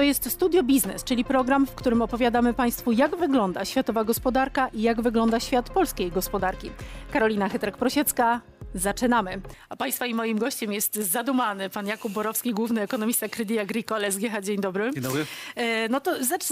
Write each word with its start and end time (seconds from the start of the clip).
To 0.00 0.04
jest 0.04 0.30
Studio 0.30 0.62
Biznes, 0.62 1.04
czyli 1.04 1.24
program, 1.24 1.66
w 1.66 1.74
którym 1.74 2.02
opowiadamy 2.02 2.54
Państwu, 2.54 2.92
jak 2.92 3.16
wygląda 3.16 3.64
światowa 3.64 4.04
gospodarka 4.04 4.68
i 4.68 4.82
jak 4.82 5.00
wygląda 5.00 5.40
świat 5.40 5.70
polskiej 5.70 6.10
gospodarki. 6.10 6.70
Karolina 7.12 7.48
Chytrek-Prosiecka, 7.48 8.40
Zaczynamy. 8.74 9.40
A 9.68 9.76
Państwa 9.76 10.06
i 10.06 10.14
moim 10.14 10.38
gościem 10.38 10.72
jest 10.72 10.94
zadumany 10.94 11.70
pan 11.70 11.86
Jakub 11.86 12.12
Borowski, 12.12 12.54
główny 12.54 12.80
ekonomista 12.80 13.28
Credit 13.28 13.58
Agricole 13.60 14.12
SGH. 14.12 14.40
Dzień 14.42 14.60
dobry. 14.60 14.90
Dzień 14.94 15.02
dobry. 15.02 15.26
E, 15.56 15.88
No 15.88 16.00
to 16.00 16.24
zacz, 16.24 16.44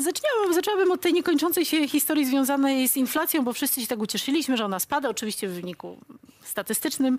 zaczęłabym 0.54 0.92
od 0.92 1.00
tej 1.00 1.12
niekończącej 1.12 1.64
się 1.64 1.88
historii 1.88 2.26
związanej 2.26 2.88
z 2.88 2.96
inflacją, 2.96 3.44
bo 3.44 3.52
wszyscy 3.52 3.80
się 3.80 3.86
tak 3.86 3.98
ucieszyliśmy, 3.98 4.56
że 4.56 4.64
ona 4.64 4.78
spada, 4.78 5.08
oczywiście 5.08 5.48
w 5.48 5.52
wyniku 5.52 5.98
statystycznym. 6.42 7.18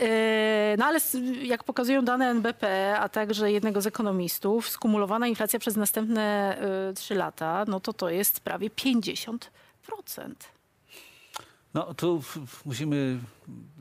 E, 0.00 0.74
No 0.78 0.84
ale 0.84 1.00
jak 1.42 1.64
pokazują 1.64 2.04
dane 2.04 2.30
NBP, 2.30 2.96
a 2.98 3.08
także 3.08 3.52
jednego 3.52 3.80
z 3.80 3.86
ekonomistów, 3.86 4.68
skumulowana 4.68 5.26
inflacja 5.26 5.58
przez 5.58 5.76
następne 5.76 6.56
e, 6.90 6.92
trzy 6.94 7.14
lata, 7.14 7.64
no 7.68 7.80
to 7.80 7.92
to 7.92 8.10
jest 8.10 8.40
prawie 8.40 8.70
50%. 8.70 9.38
No 11.74 11.94
tu 11.94 12.22
musimy 12.64 13.18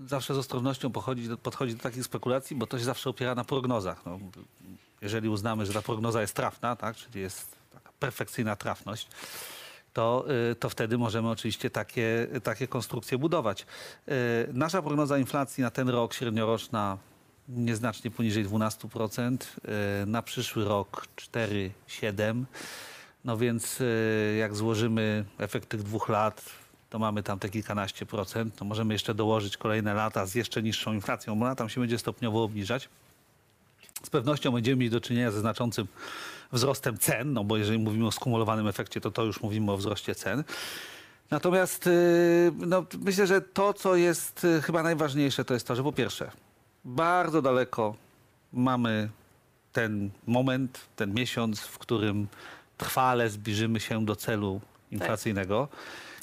zawsze 0.05 0.33
z 0.33 0.37
ostrożnością 0.37 0.91
podchodzić 0.91 1.27
do 1.75 1.81
takich 1.81 2.03
spekulacji, 2.03 2.55
bo 2.55 2.67
to 2.67 2.79
się 2.79 2.85
zawsze 2.85 3.09
opiera 3.09 3.35
na 3.35 3.43
prognozach. 3.43 4.05
No, 4.05 4.19
jeżeli 5.01 5.29
uznamy, 5.29 5.65
że 5.65 5.73
ta 5.73 5.81
prognoza 5.81 6.21
jest 6.21 6.33
trafna, 6.33 6.75
tak, 6.75 6.95
czyli 6.95 7.21
jest 7.21 7.55
taka 7.73 7.91
perfekcyjna 7.99 8.55
trafność, 8.55 9.07
to, 9.93 10.25
y, 10.51 10.55
to 10.55 10.69
wtedy 10.69 10.97
możemy 10.97 11.29
oczywiście 11.29 11.69
takie, 11.69 12.27
takie 12.43 12.67
konstrukcje 12.67 13.17
budować. 13.17 13.65
Y, 14.07 14.13
Nasza 14.53 14.81
prognoza 14.81 15.17
inflacji 15.17 15.61
na 15.61 15.71
ten 15.71 15.89
rok 15.89 16.13
średnioroczna 16.13 16.97
nieznacznie 17.49 18.11
poniżej 18.11 18.45
12%, 18.45 19.55
y, 20.03 20.05
na 20.05 20.21
przyszły 20.21 20.65
rok 20.65 21.07
4,7%. 21.15 22.45
No 23.25 23.37
więc 23.37 23.79
jak 24.39 24.55
złożymy 24.55 25.25
efekt 25.37 25.69
tych 25.69 25.83
dwóch 25.83 26.09
lat, 26.09 26.41
to 26.89 26.99
mamy 26.99 27.23
tam 27.23 27.39
te 27.39 27.49
kilkanaście 27.49 28.05
procent. 28.05 28.55
To 28.55 28.65
możemy 28.65 28.93
jeszcze 28.93 29.13
dołożyć 29.13 29.57
kolejne 29.57 29.93
lata 29.93 30.25
z 30.25 30.35
jeszcze 30.35 30.63
niższą 30.63 30.93
inflacją, 30.93 31.39
bo 31.39 31.45
ona 31.45 31.55
tam 31.55 31.69
się 31.69 31.81
będzie 31.81 31.99
stopniowo 31.99 32.43
obniżać. 32.43 32.89
Z 34.03 34.09
pewnością 34.09 34.51
będziemy 34.51 34.75
mieć 34.75 34.91
do 34.91 35.01
czynienia 35.01 35.31
ze 35.31 35.39
znaczącym 35.39 35.87
wzrostem 36.51 36.97
cen, 36.97 37.33
no 37.33 37.43
bo 37.43 37.57
jeżeli 37.57 37.79
mówimy 37.79 38.07
o 38.07 38.11
skumulowanym 38.11 38.67
efekcie, 38.67 39.01
to 39.01 39.11
to 39.11 39.23
już 39.23 39.41
mówimy 39.41 39.71
o 39.71 39.77
wzroście 39.77 40.15
cen. 40.15 40.43
Natomiast 41.31 41.87
y, 41.87 42.51
no, 42.57 42.85
myślę, 42.99 43.27
że 43.27 43.41
to, 43.41 43.73
co 43.73 43.95
jest 43.95 44.43
y, 44.43 44.61
chyba 44.61 44.83
najważniejsze, 44.83 45.45
to 45.45 45.53
jest 45.53 45.67
to, 45.67 45.75
że 45.75 45.83
po 45.83 45.91
pierwsze, 45.91 46.31
bardzo 46.85 47.41
daleko 47.41 47.95
mamy 48.53 49.09
ten 49.73 50.09
moment, 50.27 50.79
ten 50.95 51.13
miesiąc, 51.13 51.59
w 51.59 51.77
którym 51.77 52.27
trwale 52.77 53.29
zbliżymy 53.29 53.79
się 53.79 54.05
do 54.05 54.15
celu 54.15 54.61
inflacyjnego. 54.91 55.67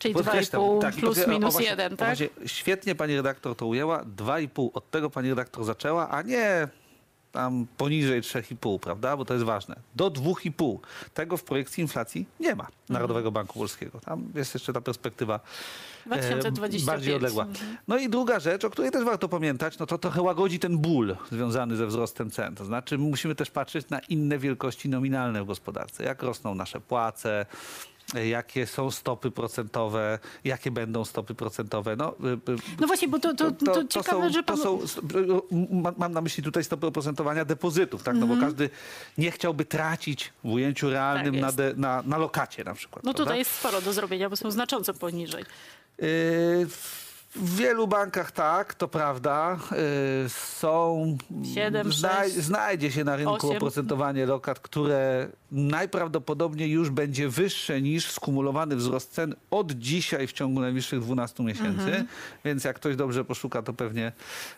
Czyli 0.04 0.14
Podkreślam, 0.14 0.62
2,5 0.62 0.80
tak, 0.80 0.94
plus 0.94 1.18
o, 1.18 1.30
minus 1.30 1.52
właśnie- 1.52 1.70
1, 1.70 1.92
o, 1.92 1.96
tak? 1.96 2.08
właśnie 2.08 2.28
Świetnie 2.46 2.94
pani 2.94 3.16
redaktor 3.16 3.56
to 3.56 3.66
ujęła. 3.66 4.04
2,5 4.04 4.70
od 4.74 4.90
tego 4.90 5.10
pani 5.10 5.28
redaktor 5.28 5.64
zaczęła, 5.64 6.08
a 6.08 6.22
nie 6.22 6.68
tam 7.32 7.66
poniżej 7.76 8.22
3,5, 8.22 8.78
prawda? 8.78 9.16
Bo 9.16 9.24
to 9.24 9.34
jest 9.34 9.46
ważne. 9.46 9.76
Do 9.94 10.10
2,5. 10.10 10.78
Tego 11.14 11.36
w 11.36 11.44
projekcji 11.44 11.82
inflacji 11.82 12.26
nie 12.40 12.54
ma 12.54 12.68
Narodowego 12.88 13.30
Banku 13.32 13.58
Polskiego. 13.58 14.00
Tam 14.00 14.32
jest 14.34 14.54
jeszcze 14.54 14.72
ta 14.72 14.80
perspektywa 14.80 15.40
e, 16.06 16.08
2025. 16.08 16.84
bardziej 16.84 17.14
odległa. 17.14 17.44
Mhm. 17.44 17.76
No 17.88 17.98
i 17.98 18.08
druga 18.08 18.40
rzecz, 18.40 18.64
o 18.64 18.70
której 18.70 18.90
też 18.90 19.04
warto 19.04 19.28
pamiętać, 19.28 19.78
no 19.78 19.86
to 19.86 19.98
trochę 19.98 20.22
łagodzi 20.22 20.58
ten 20.58 20.78
ból 20.78 21.16
związany 21.32 21.76
ze 21.76 21.86
wzrostem 21.86 22.30
cen. 22.30 22.54
To 22.54 22.64
znaczy 22.64 22.98
musimy 22.98 23.34
też 23.34 23.50
patrzeć 23.50 23.88
na 23.88 23.98
inne 23.98 24.38
wielkości 24.38 24.88
nominalne 24.88 25.42
w 25.42 25.46
gospodarce. 25.46 26.04
Jak 26.04 26.22
rosną 26.22 26.54
nasze 26.54 26.80
płace, 26.80 27.40
e, 27.40 27.46
jakie 28.14 28.66
są 28.66 28.90
stopy 28.90 29.30
procentowe, 29.30 30.18
jakie 30.44 30.70
będą 30.70 31.04
stopy 31.04 31.34
procentowe. 31.34 31.96
No, 31.96 32.14
y, 32.48 32.52
y, 32.52 32.56
No 32.80 32.86
właśnie, 32.86 33.08
bo 33.08 33.18
to, 33.18 33.34
to, 33.34 33.50
to, 33.50 33.84
ciekawe, 33.84 34.26
są, 34.26 34.32
że 34.32 34.42
pan... 34.42 34.56
to 34.56 34.62
są, 34.62 34.78
ma- 35.70 35.92
mam 35.96 36.12
na 36.12 36.20
myśli 36.20 36.42
tutaj 36.42 36.64
stopy 36.64 36.86
oprocentowania 36.86 37.44
depozytów, 37.44 38.02
tak? 38.02 38.16
No 38.16 38.26
bo 38.26 38.36
każdy 38.40 38.70
nie 39.18 39.30
chciałby 39.30 39.64
tracić 39.64 40.32
w 40.44 40.48
ujęciu 40.52 40.90
realnym 40.90 41.34
Mhm. 41.34 41.44
Tak 41.56 41.56
na, 41.58 41.64
de, 41.64 41.74
na, 41.80 42.02
na 42.06 42.18
lokacie 42.18 42.64
na 42.64 42.74
przykład. 42.74 43.04
No 43.04 43.12
prawda? 43.12 43.24
tutaj 43.24 43.38
jest 43.38 43.50
sporo 43.50 43.80
do 43.80 43.92
zrobienia, 43.92 44.30
bo 44.30 44.36
są 44.36 44.50
znacząco 44.50 44.94
poniżej. 44.94 45.44
Yy, 45.98 46.06
W 47.36 47.56
wielu 47.56 47.88
bankach 47.88 48.32
tak, 48.32 48.74
to 48.74 48.88
prawda. 48.88 49.58
Yy, 50.22 50.28
Są. 50.28 51.16
Siedem, 51.54 51.92
sześć, 51.92 52.34
znajdzie 52.34 52.92
się 52.92 53.04
na 53.04 53.16
rynku 53.16 53.34
osiem. 53.34 53.56
oprocentowanie 53.56 54.26
lokat, 54.26 54.60
które 54.60 55.28
najprawdopodobniej 55.54 56.70
już 56.70 56.90
będzie 56.90 57.28
wyższe 57.28 57.82
niż 57.82 58.10
skumulowany 58.10 58.76
wzrost 58.76 59.12
cen 59.12 59.34
od 59.50 59.72
dzisiaj 59.72 60.26
w 60.26 60.32
ciągu 60.32 60.60
najbliższych 60.60 61.00
12 61.00 61.42
miesięcy. 61.42 61.84
Mhm. 61.84 62.06
Więc 62.44 62.64
jak 62.64 62.76
ktoś 62.76 62.96
dobrze 62.96 63.24
poszuka, 63.24 63.62
to 63.62 63.72
pewnie, 63.72 64.12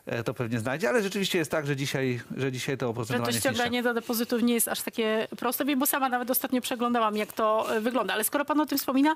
e, 0.06 0.24
to 0.24 0.34
pewnie 0.34 0.58
znajdzie. 0.58 0.88
Ale 0.88 1.02
rzeczywiście 1.02 1.38
jest 1.38 1.50
tak, 1.50 1.66
że 1.66 1.76
dzisiaj, 1.76 2.20
że 2.36 2.52
dzisiaj 2.52 2.78
to 2.78 2.86
Że 2.86 2.90
oprocentowanie 2.90 3.32
to 3.32 3.34
jest 3.34 3.44
niższe. 3.44 3.54
ściąganie 3.54 3.82
do 3.82 3.94
depozytów 3.94 4.42
nie 4.42 4.54
jest 4.54 4.68
aż 4.68 4.82
takie 4.82 5.28
proste, 5.38 5.76
bo 5.76 5.86
sama 5.86 6.08
nawet 6.08 6.30
ostatnio 6.30 6.60
przeglądałam, 6.60 7.16
jak 7.16 7.32
to 7.32 7.76
e, 7.76 7.80
wygląda. 7.80 8.14
Ale 8.14 8.24
skoro 8.24 8.44
pan 8.44 8.60
o 8.60 8.66
tym 8.66 8.78
wspomina, 8.78 9.14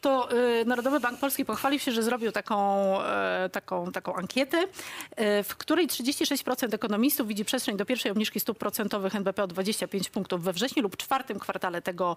to 0.00 0.28
e, 0.30 0.64
Narodowy 0.64 1.00
Bank 1.00 1.20
Polski 1.20 1.44
pochwalił 1.44 1.78
się, 1.78 1.92
że 1.92 2.02
zrobił 2.02 2.32
taką, 2.32 2.56
taką, 3.52 3.92
taką 3.92 4.14
ankietę, 4.14 4.64
e, 5.16 5.42
w 5.42 5.56
której 5.56 5.88
36% 5.88 6.74
ekonomistów 6.74 7.28
widzi 7.28 7.44
przestrzeń 7.44 7.76
do 7.76 7.86
pierwszej 7.86 8.12
obniżki 8.12 8.40
stóp 8.40 8.58
procentowych 8.58 9.14
NBP 9.14 9.42
o 9.42 9.46
25 9.46 10.10
punktów 10.10 10.42
we 10.42 10.52
wrześniu 10.52 10.82
lub 10.82 10.96
czwartym 10.96 11.38
kwartale 11.38 11.82
tego 11.82 12.16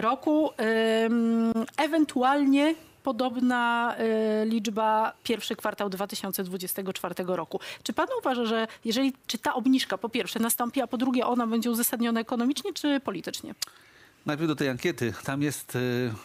roku. 0.00 0.50
Ym, 1.04 1.52
Ewentualnie 1.76 2.74
podobna 3.02 3.94
e, 3.96 4.46
liczba 4.46 5.12
pierwszy 5.22 5.56
kwartał 5.56 5.90
2024 5.90 7.14
roku. 7.26 7.60
Czy 7.82 7.92
pan 7.92 8.06
uważa, 8.18 8.44
że 8.44 8.66
jeżeli, 8.84 9.12
czy 9.26 9.38
ta 9.38 9.54
obniżka 9.54 9.98
po 9.98 10.08
pierwsze 10.08 10.38
nastąpi, 10.38 10.80
a 10.80 10.86
po 10.86 10.98
drugie 10.98 11.26
ona 11.26 11.46
będzie 11.46 11.70
uzasadniona 11.70 12.20
ekonomicznie 12.20 12.72
czy 12.72 13.00
politycznie? 13.00 13.54
Najpierw 14.26 14.48
do 14.48 14.56
tej 14.56 14.68
ankiety. 14.68 15.12
Tam 15.24 15.42
jest 15.42 15.78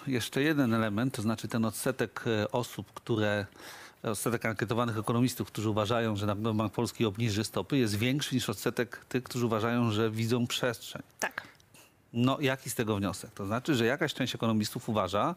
jeszcze 0.07 0.41
jeden 0.41 0.73
element, 0.73 1.15
to 1.15 1.21
znaczy 1.21 1.47
ten 1.47 1.65
odsetek 1.65 2.23
osób, 2.51 2.93
które, 2.93 3.45
odsetek 4.11 4.45
ankietowanych 4.45 4.97
ekonomistów, 4.97 5.47
którzy 5.47 5.69
uważają, 5.69 6.15
że 6.15 6.25
Narodowy 6.25 6.57
Bank 6.57 6.73
Polski 6.73 7.05
obniży 7.05 7.43
stopy, 7.43 7.77
jest 7.77 7.95
większy 7.95 8.35
niż 8.35 8.49
odsetek 8.49 9.05
tych, 9.09 9.23
którzy 9.23 9.45
uważają, 9.45 9.91
że 9.91 10.11
widzą 10.11 10.47
przestrzeń. 10.47 11.01
Tak. 11.19 11.47
No 12.13 12.37
jaki 12.41 12.69
z 12.69 12.75
tego 12.75 12.95
wniosek? 12.95 13.31
To 13.31 13.45
znaczy, 13.45 13.75
że 13.75 13.85
jakaś 13.85 14.13
część 14.13 14.35
ekonomistów 14.35 14.89
uważa, 14.89 15.35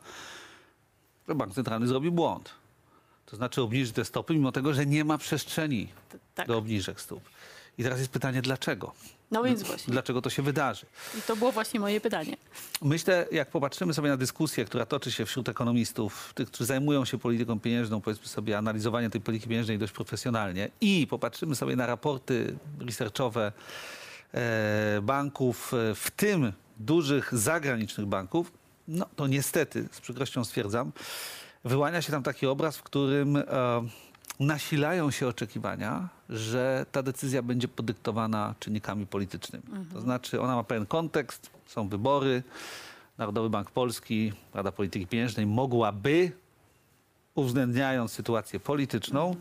że 1.29 1.35
Bank 1.35 1.55
Centralny 1.55 1.87
zrobi 1.87 2.11
błąd. 2.11 2.51
To 3.27 3.37
znaczy 3.37 3.63
obniży 3.63 3.93
te 3.93 4.05
stopy, 4.05 4.35
mimo 4.35 4.53
tego, 4.53 4.75
że 4.75 4.87
nie 4.87 5.05
ma 5.05 5.19
przestrzeni 5.19 5.89
tak. 6.35 6.47
do 6.47 6.59
obniżek 6.59 7.01
stóp. 7.01 7.23
I 7.79 7.83
teraz 7.83 7.99
jest 7.99 8.11
pytanie, 8.11 8.43
dlaczego? 8.43 8.93
No 9.31 9.43
więc 9.43 9.63
właśnie. 9.63 9.93
Dlaczego 9.93 10.23
to 10.23 10.31
się 10.31 10.43
wydarzy? 10.43 10.87
I 11.19 11.23
to 11.23 11.37
było 11.37 11.53
właśnie 11.53 11.81
moje 11.81 12.01
pytanie. 12.01 12.37
Myślę, 12.83 13.27
jak 13.33 13.51
popatrzymy 13.51 13.95
sobie 13.95 14.09
na 14.09 14.17
dyskusję, 14.17 14.65
która 14.65 14.87
toczy 14.87 15.13
się 15.13 15.27
wśród 15.27 15.49
ekonomistów, 15.49 16.33
tych, 16.35 16.49
którzy 16.49 16.65
zajmują 16.65 17.05
się 17.05 17.19
polityką 17.19 17.61
pieniężną, 17.61 18.01
powiedzmy 18.01 18.27
sobie, 18.27 18.59
analizowaniem 18.59 19.11
tej 19.11 19.21
polityki 19.21 19.49
pieniężnej 19.49 19.79
dość 19.79 19.93
profesjonalnie 19.93 20.71
i 20.81 21.07
popatrzymy 21.07 21.57
sobie 21.57 21.77
na 21.77 21.87
raporty 21.87 22.57
researchowe 22.81 23.53
e, 24.33 25.01
banków, 25.03 25.75
e, 25.75 25.95
w 25.95 26.11
tym 26.11 26.53
dużych 26.79 27.35
zagranicznych 27.35 28.07
banków, 28.07 28.53
no 28.89 29.07
to 29.17 29.27
niestety, 29.27 29.89
z 29.93 30.01
przykrością 30.01 30.45
stwierdzam, 30.45 30.93
wyłania 31.65 32.03
się 32.03 32.13
tam 32.13 32.23
taki 32.23 32.47
obraz, 32.47 32.77
w 32.77 32.83
którym 32.83 33.37
e, 33.37 33.43
nasilają 34.41 35.11
się 35.11 35.29
oczekiwania, 35.29 36.09
że 36.29 36.87
ta 36.93 37.03
decyzja 37.03 37.43
będzie 37.43 37.69
podyktowana 37.69 38.55
czynnikami 38.61 39.07
politycznymi. 39.07 39.65
To 39.93 40.01
znaczy 40.01 40.41
ona 40.41 40.57
ma 40.57 40.65
pewien 40.65 40.87
kontekst, 40.87 41.51
są 41.67 41.89
wybory, 41.89 42.43
Narodowy 43.19 43.51
Bank 43.51 43.71
Polski, 43.71 44.33
Rada 44.55 44.73
Polityki 44.73 45.07
Pieniężnej 45.07 45.47
mogłaby, 45.47 46.33
uwzględniając 47.35 48.13
sytuację 48.13 48.61
polityczną, 48.61 49.37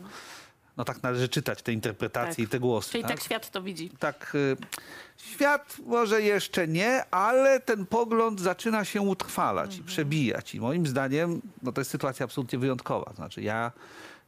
no 0.76 0.84
tak 0.84 1.02
należy 1.02 1.28
czytać 1.28 1.62
te 1.62 1.72
interpretacje 1.72 2.34
Tak. 2.34 2.38
i 2.38 2.48
te 2.48 2.60
głosy. 2.60 2.92
Czyli 2.92 3.04
tak 3.04 3.20
świat 3.20 3.50
to 3.50 3.62
widzi. 3.62 3.90
tak, 3.98 4.32
y, 4.34 4.56
świat 5.16 5.76
może 5.86 6.22
jeszcze 6.22 6.68
nie, 6.68 7.04
ale 7.10 7.60
ten 7.60 7.86
pogląd 7.86 8.40
zaczyna 8.40 8.84
się 8.84 9.00
utrwalać 9.00 9.76
i 9.78 9.82
przebijać. 9.82 10.54
I 10.54 10.60
moim 10.60 10.86
zdaniem 10.86 11.42
no 11.62 11.72
to 11.72 11.80
jest 11.80 11.90
sytuacja 11.90 12.24
absolutnie 12.24 12.58
wyjątkowa. 12.58 13.12
Znaczy 13.14 13.42
ja 13.42 13.72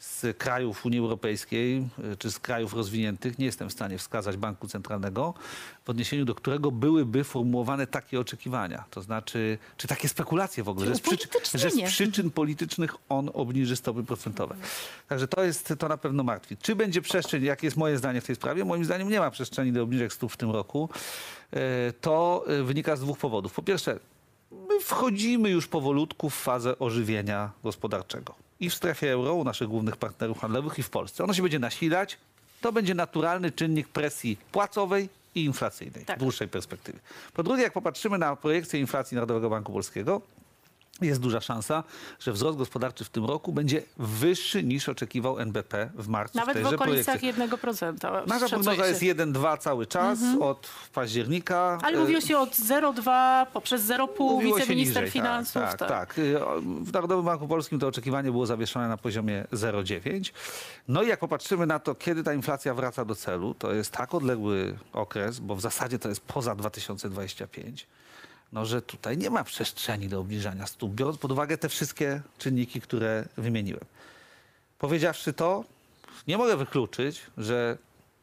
z 0.01 0.37
krajów 0.39 0.87
Unii 0.87 0.99
Europejskiej 0.99 1.89
y, 2.13 2.17
czy 2.17 2.31
z 2.31 2.39
krajów 2.39 2.75
rozwiniętych, 2.75 3.39
nie 3.39 3.47
jestem 3.47 3.69
w 3.69 3.73
stanie 3.73 3.99
wskazać 3.99 4.37
banku 4.37 4.69
centralnego, 4.69 5.35
w 5.85 5.91
odniesieniu 5.91 6.25
do 6.25 6.35
którego 6.35 6.71
byłyby 6.71 7.25
formułowane 7.25 7.87
takie 7.87 8.21
oczekiwania. 8.21 8.85
To 8.91 9.03
znaczy, 9.03 9.59
czy 9.77 9.89
takie 9.89 10.09
spekulacje 10.09 10.65
w 10.65 10.69
ogóle, 10.69 10.87
że 10.87 10.95
z, 10.95 11.01
przyczyn, 11.01 11.31
że 11.55 11.71
z 11.71 11.83
przyczyn 11.83 12.31
politycznych 12.31 12.95
on 13.09 13.31
obniży 13.35 13.77
stopy 13.77 14.03
procentowe. 14.03 14.55
Także 15.09 15.29
to 15.29 15.45
jest, 15.45 15.75
to 15.79 15.89
na 15.89 15.97
pewno 15.97 16.23
martwi. 16.23 16.57
Czy 16.57 16.77
będzie 16.77 17.03
przestrzeń, 17.03 17.45
jakie 17.45 17.67
jest 17.67 17.77
moje 17.77 17.99
zdanie 17.99 18.21
w 18.21 18.25
tej 18.25 18.37
sprawie? 18.37 18.65
Moim 18.65 18.85
zdaniem 18.85 19.09
nie 19.09 19.21
ma 19.21 19.31
przestrzeni 19.31 19.73
do 19.73 19.83
obniżek 19.83 20.13
stóp 20.13 20.33
w 20.33 20.37
tym 20.37 20.51
roku. 20.51 20.89
E, 21.53 21.93
To 22.01 22.45
e, 22.47 22.63
wynika 22.63 22.97
z 22.97 23.01
dwóch 23.01 23.19
powodów. 23.19 23.53
Po 23.53 23.63
pierwsze, 23.63 23.99
my 24.51 24.81
wchodzimy 24.81 25.51
już 25.51 25.67
powolutku 25.67 26.31
w 26.31 26.35
fazę 26.35 26.79
ożywienia 26.79 27.51
gospodarczego. 27.65 28.35
I 28.61 28.71
w 28.71 28.75
strefie 28.75 29.13
euro, 29.13 29.35
u 29.35 29.45
naszych 29.45 29.69
głównych 29.69 29.97
partnerów 29.97 30.39
handlowych, 30.39 30.79
i 30.79 30.83
w 30.83 30.91
Polsce. 30.91 31.25
Ono 31.25 31.35
się 31.35 31.43
będzie 31.43 31.59
nasilać. 31.59 32.19
To 32.61 32.73
będzie 32.73 32.95
naturalny 32.95 33.53
czynnik 33.53 33.89
presji 33.89 34.39
płacowej 34.53 35.09
i 35.35 35.45
inflacyjnej 35.45 36.05
Tak. 36.05 36.17
w 36.17 36.21
dłuższej 36.21 36.49
perspektywie. 36.49 36.99
Po 37.35 37.43
drugie, 37.43 37.63
jak 37.63 37.73
popatrzymy 37.73 38.19
na 38.19 38.37
projekcję 38.37 38.81
inflacji 38.81 39.15
Narodowego 39.15 39.51
Banku 39.51 39.73
Polskiego, 39.73 40.21
jest 41.07 41.21
duża 41.21 41.41
szansa, 41.41 41.85
że 42.21 42.33
wzrost 42.33 42.59
gospodarczy 42.59 43.05
w 43.05 43.09
tym 43.09 43.25
roku 43.25 43.53
będzie 43.53 43.83
wyższy 43.97 44.63
niż 44.63 44.89
oczekiwał 44.89 45.39
NBP 45.39 45.91
w 45.95 46.09
marcu 46.09 46.39
Nawet 46.39 46.59
w 46.59 46.63
w 46.63 46.67
okolicach 46.75 47.19
projekcji. 47.21 47.45
1%. 47.49 48.27
Nasza 48.27 48.49
prognoza 48.49 48.87
jest 48.87 49.01
1,2 49.01 49.59
cały 49.59 49.87
czas 49.87 50.19
od 50.41 50.69
października. 50.95 51.79
Ale 51.83 51.97
E, 51.97 52.01
mówiło 52.01 52.21
się 52.21 52.39
od 52.39 52.51
0,2 52.51 53.47
poprzez 53.53 53.83
0,5, 53.83 54.09
Mówiło 54.19 54.57
się 54.59 54.63
wiceminister 54.63 55.03
niżej, 55.03 55.11
finansów. 55.11 55.63
Tak, 55.63 55.79
tak, 55.79 55.89
tak. 55.89 56.17
O, 56.47 56.61
W 56.61 56.93
Narodowym 56.93 57.25
Banku 57.25 57.49
Polskim 57.49 57.79
to 57.79 57.87
oczekiwanie 57.87 58.31
było 58.31 58.47
zawieszone 58.47 58.89
na 58.89 58.97
poziomie 58.97 59.45
0,9. 59.53 60.33
No 60.89 61.03
i 61.03 61.09
jak 61.09 61.21
popatrzymy 61.21 61.67
na 61.67 61.79
to, 61.79 61.95
kiedy 61.95 62.23
ta 62.23 62.35
inflacja 62.35 62.75
wraca 62.75 63.05
do 63.05 63.15
celu, 63.15 63.55
to 63.55 63.73
jest 63.73 63.91
tak 63.91 64.15
odległy 64.15 64.79
okres, 64.93 65.39
bo 65.41 65.57
w 65.57 65.61
zasadzie 65.61 65.99
to 65.99 66.09
jest 66.09 66.21
poza 66.21 66.55
2025, 66.55 67.87
no 68.53 68.67
że 68.67 68.83
tutaj 68.83 69.19
nie 69.19 69.31
ma 69.31 69.45
przestrzeni 69.45 70.09
do 70.09 70.21
obniżania 70.21 70.67
stóp, 70.67 70.93
biorąc 70.93 71.19
pod 71.19 71.33
uwagę 71.33 71.59
te 71.59 71.69
wszystkie 71.69 72.23
czynniki, 72.39 72.81
które 72.81 73.25
wymieniłem. 73.37 73.85
Powiedziawszy 74.79 75.33
to, 75.33 75.65
nie 76.27 76.39
mogę 76.39 76.57
wykluczyć, 76.57 77.23
że 77.39 77.79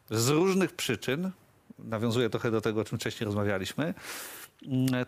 z 0.10 0.30
różnych 0.30 0.74
przyczyn, 0.74 1.32
nawiązuję 1.80 2.30
trochę 2.30 2.52
do 2.52 2.62
tego, 2.62 2.82
o 2.82 2.84
czym 2.84 2.98
wcześniej 2.98 3.26
rozmawialiśmy, 3.26 3.94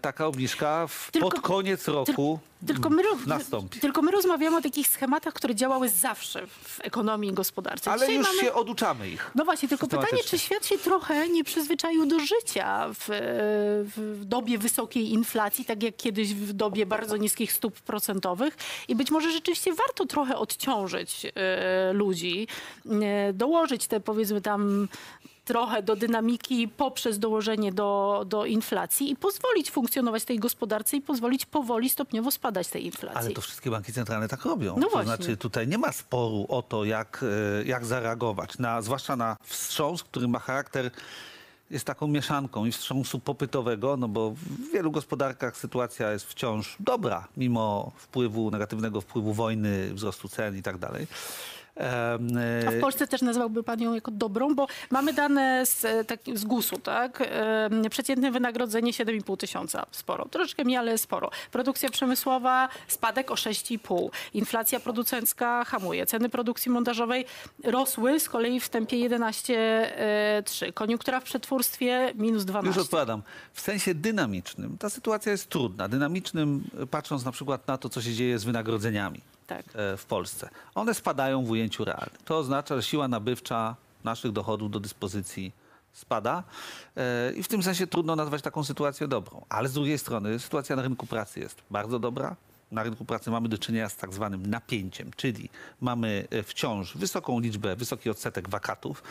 taka 0.01 0.27
obniżka 0.27 0.87
w, 0.87 1.11
Tylko- 1.11 1.29
pod 1.29 1.41
koniec 1.41 1.87
roku 1.87 2.39
Tylko 2.67 2.89
my, 2.89 3.03
roz- 3.03 3.25
nastąpi. 3.27 3.79
tylko 3.79 4.01
my 4.01 4.11
rozmawiamy 4.11 4.57
o 4.57 4.61
takich 4.61 4.87
schematach, 4.87 5.33
które 5.33 5.55
działały 5.55 5.89
zawsze 5.89 6.47
w 6.47 6.79
ekonomii 6.83 7.29
i 7.29 7.33
gospodarce. 7.33 7.91
Ale 7.91 7.99
Dzisiaj 7.99 8.15
już 8.15 8.27
mamy... 8.27 8.39
się 8.41 8.53
oduczamy 8.53 9.09
ich. 9.09 9.31
No 9.35 9.45
właśnie, 9.45 9.69
tylko 9.69 9.87
pytanie, 9.87 10.23
czy 10.25 10.39
świat 10.39 10.65
się 10.65 10.77
trochę 10.77 11.29
nie 11.29 11.43
przyzwyczaił 11.43 12.05
do 12.05 12.19
życia 12.19 12.89
w, 12.93 13.05
w 13.95 14.25
dobie 14.25 14.57
wysokiej 14.57 15.11
inflacji, 15.11 15.65
tak 15.65 15.83
jak 15.83 15.97
kiedyś 15.97 16.33
w 16.33 16.53
dobie 16.53 16.85
bardzo 16.85 17.17
niskich 17.17 17.53
stóp 17.53 17.79
procentowych 17.79 18.57
i 18.87 18.95
być 18.95 19.11
może 19.11 19.31
rzeczywiście 19.31 19.73
warto 19.73 20.05
trochę 20.05 20.37
odciążyć 20.37 21.25
e, 21.35 21.93
ludzi, 21.93 22.47
e, 23.01 23.33
dołożyć 23.33 23.87
te 23.87 23.99
powiedzmy 23.99 24.41
tam 24.41 24.87
trochę 25.49 25.83
do 25.83 25.95
dynamiki 25.95 26.67
poprzez 26.67 27.19
dołożenie 27.19 27.71
do, 27.71 28.23
do 28.27 28.45
inflacji 28.45 29.11
i 29.11 29.15
pozwolić 29.15 29.71
funkcjonować 29.71 30.25
tej 30.25 30.39
gospodarce 30.39 30.97
i 30.97 31.01
pozwolić 31.01 31.45
powoli, 31.45 31.89
stopniowo 31.89 32.31
spadać 32.31 32.67
tej 32.67 32.85
inflacji. 32.85 33.19
Ale 33.19 33.31
to 33.31 33.41
wszystkie 33.41 33.69
banki 33.71 33.93
centralne 33.93 34.27
tak 34.27 34.45
robią. 34.45 34.75
No 34.75 34.83
to 34.83 34.89
właśnie. 34.89 35.15
znaczy 35.15 35.37
tutaj 35.37 35.67
nie 35.67 35.77
ma 35.77 35.91
sporu 35.91 36.45
o 36.49 36.61
to, 36.61 36.85
jak, 36.85 37.25
e, 37.61 37.63
jak 37.63 37.85
zareagować, 37.85 38.57
na, 38.57 38.81
zwłaszcza 38.81 39.15
na 39.15 39.37
wstrząs, 39.43 40.03
który 40.03 40.27
ma 40.27 40.39
charakter 40.39 40.91
jest 41.71 41.85
taką 41.85 42.07
mieszanką 42.07 42.65
i 42.65 42.71
wstrząsu 42.71 43.19
popytowego, 43.19 43.97
no 43.97 44.07
bo 44.07 44.31
w 44.31 44.71
wielu 44.73 44.91
gospodarkach 44.91 45.57
sytuacja 45.57 46.11
jest 46.11 46.25
wciąż 46.25 46.75
dobra, 46.79 47.27
mimo 47.37 47.91
wpływu, 47.97 48.51
negatywnego 48.51 49.01
wpływu 49.01 49.33
wojny, 49.33 49.93
wzrostu 49.93 50.29
cen 50.29 50.57
i 50.57 50.61
tak 50.61 50.77
dalej. 50.77 51.07
A 52.67 52.71
w 52.71 52.79
Polsce 52.81 53.07
też 53.07 53.21
nazwałby 53.21 53.63
pan 53.63 53.81
ją 53.81 53.93
jako 53.93 54.11
dobrą, 54.11 54.55
bo 54.55 54.67
mamy 54.89 55.13
dane 55.13 55.65
z, 55.65 55.85
e, 55.85 56.05
tak, 56.05 56.19
z 56.33 56.45
GUS-u, 56.45 56.79
tak? 56.79 57.29
Przeciętne 57.89 58.31
wynagrodzenie 58.31 58.91
7,5 58.93 59.37
tysiąca. 59.37 59.85
Sporo. 59.91 60.25
Troszeczkę 60.25 60.63
mniej, 60.63 60.77
ale 60.77 60.97
sporo. 60.97 61.31
Produkcja 61.51 61.89
przemysłowa 61.89 62.69
spadek 62.87 63.31
o 63.31 63.33
6,5. 63.33 64.09
Inflacja 64.33 64.79
producencka 64.79 65.63
hamuje. 65.65 66.05
Ceny 66.05 66.29
produkcji 66.29 66.71
montażowej 66.71 67.25
rosły 67.63 68.19
z 68.19 68.29
kolei 68.29 68.59
w 68.59 68.69
tempie 68.69 69.09
11,3. 69.09 70.73
Koniunktura 70.73 71.19
w 71.19 71.23
przetwórstwie 71.23 72.13
minus 72.15 72.45
12. 72.45 72.79
Już 72.79 72.85
odpowiadam. 72.85 73.21
W 73.53 73.61
sensie 73.61 73.93
dynamicznym 73.95 74.77
ta 74.77 74.89
sytuacja 74.89 75.31
jest 75.31 75.49
trudna. 75.49 75.87
Dynamicznym, 75.87 76.63
e, 76.81 76.87
patrząc 76.87 77.25
na 77.25 77.31
przykład 77.31 77.67
na 77.67 77.77
to, 77.77 77.89
co 77.89 78.01
się 78.01 78.13
dzieje 78.13 78.39
z 78.39 78.43
wynagrodzeniami 78.43 79.21
Tak. 79.49 79.65
e, 79.75 79.97
w 79.97 80.05
Polsce. 80.05 80.49
One 80.75 80.93
spadają 80.93 81.45
w 81.45 81.49
ujęciu 81.49 81.85
realnym. 81.85 82.19
To 82.25 82.37
oznacza, 82.37 82.75
że 82.75 82.83
siła 82.83 83.07
nabywcza 83.07 83.75
naszych 84.03 84.31
dochodów 84.31 84.71
do 84.71 84.79
dyspozycji 84.79 85.51
spada 85.93 86.43
e, 86.97 87.33
i 87.33 87.43
w 87.43 87.47
tym 87.47 87.63
sensie 87.63 87.87
trudno 87.87 88.15
nazwać 88.15 88.41
taką 88.41 88.63
sytuację 88.63 89.07
dobrą. 89.07 89.45
Ale 89.49 89.69
z 89.69 89.73
drugiej 89.73 89.97
strony 89.97 90.39
sytuacja 90.39 90.75
na 90.75 90.81
rynku 90.81 91.07
pracy 91.07 91.39
jest 91.39 91.61
bardzo 91.71 91.99
dobra. 91.99 92.35
Na 92.71 92.83
rynku 92.83 93.05
pracy 93.05 93.31
mamy 93.31 93.49
do 93.49 93.57
czynienia 93.57 93.89
z 93.89 93.95
tak 93.95 94.13
zwanym 94.13 94.45
napięciem, 94.45 95.11
czyli 95.15 95.49
mamy 95.81 96.27
e, 96.29 96.43
wciąż 96.43 96.97
wysoką 96.97 97.39
liczbę, 97.39 97.75
wysoki 97.75 98.09
odsetek 98.09 98.49
wakatów. 98.49 99.03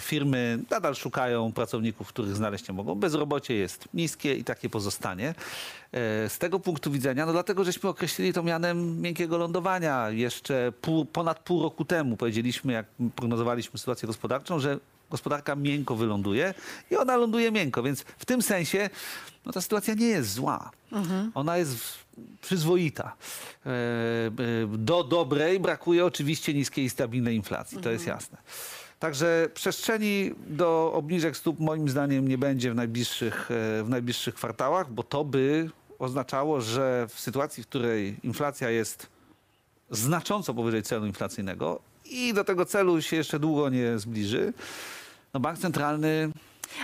Firmy 0.00 0.58
nadal 0.70 0.94
szukają 0.94 1.52
pracowników, 1.52 2.08
których 2.08 2.36
znaleźć 2.36 2.68
nie 2.68 2.74
mogą. 2.74 2.94
Bezrobocie 2.94 3.54
jest 3.54 3.88
niskie 3.94 4.34
i 4.34 4.44
takie 4.44 4.70
pozostanie. 4.70 5.34
E, 5.92 6.28
Z 6.28 6.38
tego 6.38 6.60
punktu 6.60 6.90
widzenia, 6.90 7.26
no 7.26 7.32
dlatego 7.32 7.64
żeśmy 7.64 7.88
określili 7.88 8.32
to 8.32 8.42
mianem 8.42 9.00
miękkiego 9.00 9.38
lądowania 9.38 10.10
jeszcze 10.10 10.72
pół, 10.80 11.04
ponad 11.04 11.38
pół 11.38 11.62
roku 11.62 11.84
temu. 11.84 12.16
Powiedzieliśmy, 12.16 12.72
jak 12.72 12.86
prognozowaliśmy 13.16 13.78
sytuację 13.78 14.06
gospodarczą, 14.06 14.58
że 14.58 14.78
gospodarka 15.10 15.56
miękko 15.56 15.96
wyląduje 15.96 16.54
i 16.90 16.96
ona 16.96 17.16
ląduje 17.16 17.52
miękko, 17.52 17.82
więc 17.82 18.00
w 18.00 18.24
tym 18.24 18.42
sensie 18.42 18.90
no, 19.46 19.52
ta 19.52 19.60
sytuacja 19.60 19.94
nie 19.94 20.06
jest 20.06 20.32
zła. 20.32 20.70
Ona 21.34 21.56
jest 21.56 21.76
przyzwoita. 22.42 23.16
E, 23.66 23.70
e, 23.70 24.30
Do 24.78 25.04
dobrej 25.04 25.60
brakuje 25.60 26.04
oczywiście 26.04 26.54
niskiej 26.54 26.84
i 26.84 26.90
stabilnej 26.90 27.36
inflacji, 27.36 27.78
to 27.78 27.90
jest 27.90 28.06
jasne. 28.06 28.38
Także 28.98 29.48
przestrzeni 29.54 30.30
do 30.46 30.92
obniżek 30.94 31.36
stóp 31.36 31.60
moim 31.60 31.88
zdaniem 31.88 32.28
nie 32.28 32.38
będzie 32.38 32.72
w 32.72 32.74
najbliższych, 32.74 33.46
w 33.84 33.86
najbliższych 33.88 34.34
kwartałach, 34.34 34.92
bo 34.92 35.02
to 35.02 35.24
by 35.24 35.70
oznaczało, 36.00 36.60
że 36.60 37.06
w 37.08 37.20
sytuacji, 37.20 37.62
w 37.62 37.66
której 37.66 38.16
inflacja 38.22 38.70
jest 38.70 39.06
znacząco 39.90 40.54
powyżej 40.54 40.82
celu 40.82 41.06
inflacyjnego 41.06 41.80
i 42.04 42.34
do 42.34 42.44
tego 42.44 42.66
celu 42.66 43.02
się 43.02 43.16
jeszcze 43.16 43.38
długo 43.38 43.68
nie 43.68 43.98
zbliży, 43.98 44.52
no 45.34 45.40
bank 45.40 45.58
centralny 45.58 46.30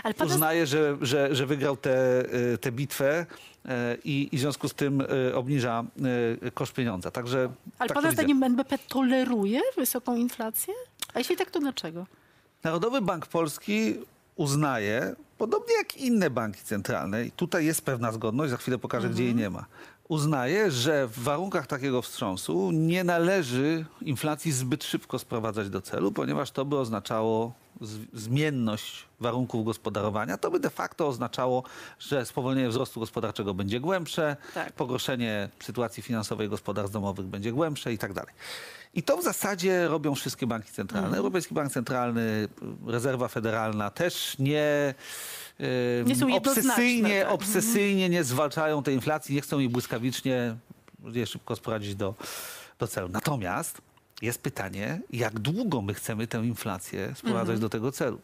Ale 0.03 0.15
uznaje, 0.27 0.67
że, 0.67 0.97
że, 1.01 1.35
że 1.35 1.47
wygrał 1.47 1.77
tę 1.77 2.25
te, 2.31 2.59
tę 2.59 2.73
bitwę 2.73 3.27
e, 3.65 3.97
i, 4.05 4.29
i 4.33 4.37
w 4.37 4.41
związku 4.41 4.69
z 4.69 4.75
tym 4.75 5.01
e, 5.01 5.35
obniża 5.35 5.85
e, 6.45 6.51
koszt 6.51 6.73
pieniądza. 6.73 7.11
Także 7.11 7.39
Ale 7.79 7.89
tak 7.89 7.95
pana 7.95 8.11
widzę. 8.11 8.23
zdaniem 8.23 8.43
NBP 8.43 8.79
toleruje 8.79 9.61
wysoką 9.77 10.17
inflację? 10.17 10.75
A 11.15 11.19
jeśli 11.19 11.37
tak, 11.37 11.51
to 11.51 11.61
dlaczego? 11.61 12.07
Narodowy 12.65 13.01
Bank 13.01 13.27
Polski 13.27 13.95
uznaje, 14.37 15.17
podobnie 15.39 15.75
jak 15.75 15.97
inne 15.97 16.31
banki 16.31 16.63
centralne, 16.65 17.25
i 17.25 17.31
tutaj 17.31 17.65
jest 17.65 17.83
pewna 17.83 18.13
zgodność, 18.13 18.51
za 18.51 18.57
chwilę 18.57 18.79
pokażę, 18.79 19.09
gdzie 19.09 19.25
jej 19.25 19.35
nie 19.35 19.51
ma, 19.51 19.65
uznaje, 20.09 20.71
że 20.71 21.07
w 21.07 21.19
warunkach 21.19 21.67
takiego 21.67 22.03
wstrząsu 22.03 22.71
nie 22.71 23.05
należy 23.05 23.85
inflacji 24.01 24.53
zbyt 24.53 24.85
szybko 24.85 25.19
sprowadzać 25.19 25.71
do 25.71 25.81
celu, 25.81 26.13
ponieważ 26.13 26.51
to 26.51 26.65
by 26.65 26.79
oznaczało 26.79 27.53
zmienność 28.13 29.05
warunków 29.21 29.65
gospodarowania. 29.65 30.39
To 30.39 30.51
by 30.51 30.61
de 30.61 30.71
facto 30.71 31.07
oznaczało, 31.09 31.63
że 31.99 32.27
spowolnienie 32.27 32.69
wzrostu 32.69 33.01
gospodarczego 33.01 33.55
będzie 33.55 33.81
głębsze, 33.81 34.37
Tak. 34.55 34.73
pogorszenie 34.73 35.49
sytuacji 35.63 36.03
finansowej 36.03 36.49
gospodarstw 36.49 36.93
domowych 36.93 37.27
będzie 37.27 37.53
głębsze 37.53 37.93
i 37.93 37.99
tak 37.99 38.13
dalej. 38.13 38.35
I 38.95 39.03
to 39.03 39.17
w 39.17 39.25
zasadzie 39.25 39.89
robią 39.89 40.15
wszystkie 40.15 40.47
banki 40.47 40.73
centralne. 40.73 41.07
Mhm. 41.07 41.19
Europejski 41.19 41.55
Bank 41.55 41.73
Centralny, 41.73 42.49
Rezerwa 42.87 43.29
Federalna 43.29 43.91
też 43.91 44.39
nie, 44.39 44.95
e, 45.61 46.25
Nie 46.27 46.37
obsesyjnie, 46.37 47.23
tak. 47.23 47.33
obsesyjnie 47.33 48.09
nie 48.09 48.25
zwalczają 48.25 48.83
tej 48.83 48.95
inflacji, 48.95 49.35
nie 49.35 49.41
chcą 49.41 49.59
jej 49.59 49.69
błyskawicznie, 49.69 50.57
szybko 51.27 51.57
sprowadzić 51.57 51.95
do, 51.95 52.15
do 52.79 52.87
celu. 52.87 53.09
Natomiast 53.09 53.81
jest 54.23 54.43
pytanie, 54.43 55.01
jak 55.13 55.39
długo 55.39 55.83
my 55.83 55.95
chcemy 55.95 56.27
tę 56.27 56.39
inflację 56.47 57.13
sprowadzać 57.17 57.43
Mhm. 57.55 57.61
do 57.61 57.69
tego 57.69 57.93
celu. 57.93 58.19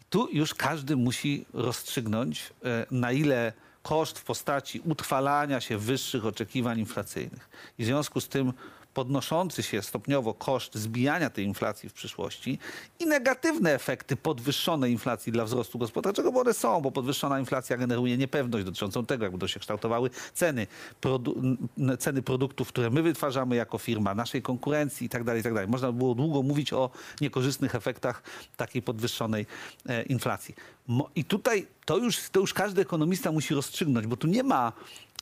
I 0.00 0.04
tu 0.10 0.28
już 0.32 0.54
każdy 0.54 0.96
musi 0.96 1.46
rozstrzygnąć, 1.52 2.52
e, 2.64 2.86
na 2.90 3.12
ile 3.12 3.52
koszt 3.82 4.18
w 4.18 4.24
postaci 4.24 4.80
utrwalania 4.84 5.60
się 5.60 5.78
wyższych 5.78 6.26
oczekiwań 6.26 6.78
inflacyjnych 6.78 7.48
i 7.78 7.82
w 7.82 7.86
związku 7.86 8.20
z 8.20 8.28
tym 8.28 8.52
podnoszący 8.96 9.62
się 9.62 9.82
stopniowo 9.82 10.34
koszt 10.34 10.74
zbijania 10.74 11.30
tej 11.30 11.44
inflacji 11.44 11.88
w 11.88 11.92
przyszłości 11.92 12.58
i 12.98 13.06
negatywne 13.06 13.74
efekty 13.74 14.16
podwyższonej 14.16 14.92
inflacji 14.92 15.32
dla 15.32 15.44
wzrostu 15.44 15.78
gospodarczego, 15.78 16.32
bo 16.32 16.40
one 16.40 16.54
są, 16.54 16.80
bo 16.80 16.90
podwyższona 16.90 17.40
inflacja 17.40 17.76
generuje 17.76 18.16
niepewność 18.16 18.64
dotyczącą 18.64 19.06
tego, 19.06 19.24
jak 19.24 19.32
będą 19.32 19.46
się 19.46 19.60
kształtowały 19.60 20.10
ceny, 20.34 20.66
produ- 21.02 21.56
ceny 21.98 22.22
produktów, 22.22 22.68
które 22.68 22.90
my 22.90 23.02
wytwarzamy 23.02 23.56
jako 23.56 23.78
firma, 23.78 24.14
naszej 24.14 24.42
konkurencji 24.42 25.06
i 25.06 25.08
tak 25.08 25.24
dalej, 25.24 25.40
i 25.40 25.44
tak. 25.44 25.68
Można 25.68 25.92
by 25.92 25.98
było 25.98 26.14
długo 26.14 26.42
mówić 26.42 26.72
o 26.72 26.90
niekorzystnych 27.20 27.74
efektach 27.74 28.22
takiej 28.56 28.82
podwyższonej 28.82 29.46
e, 29.88 30.02
inflacji. 30.02 30.54
Mo- 30.86 31.10
I 31.14 31.24
tutaj 31.24 31.66
to 31.84 31.98
już, 31.98 32.30
to 32.30 32.40
już 32.40 32.54
każdy 32.54 32.82
ekonomista 32.82 33.32
musi 33.32 33.54
rozstrzygnąć, 33.54 34.06
bo 34.06 34.16
tu 34.16 34.26
nie 34.26 34.42
ma 34.42 34.72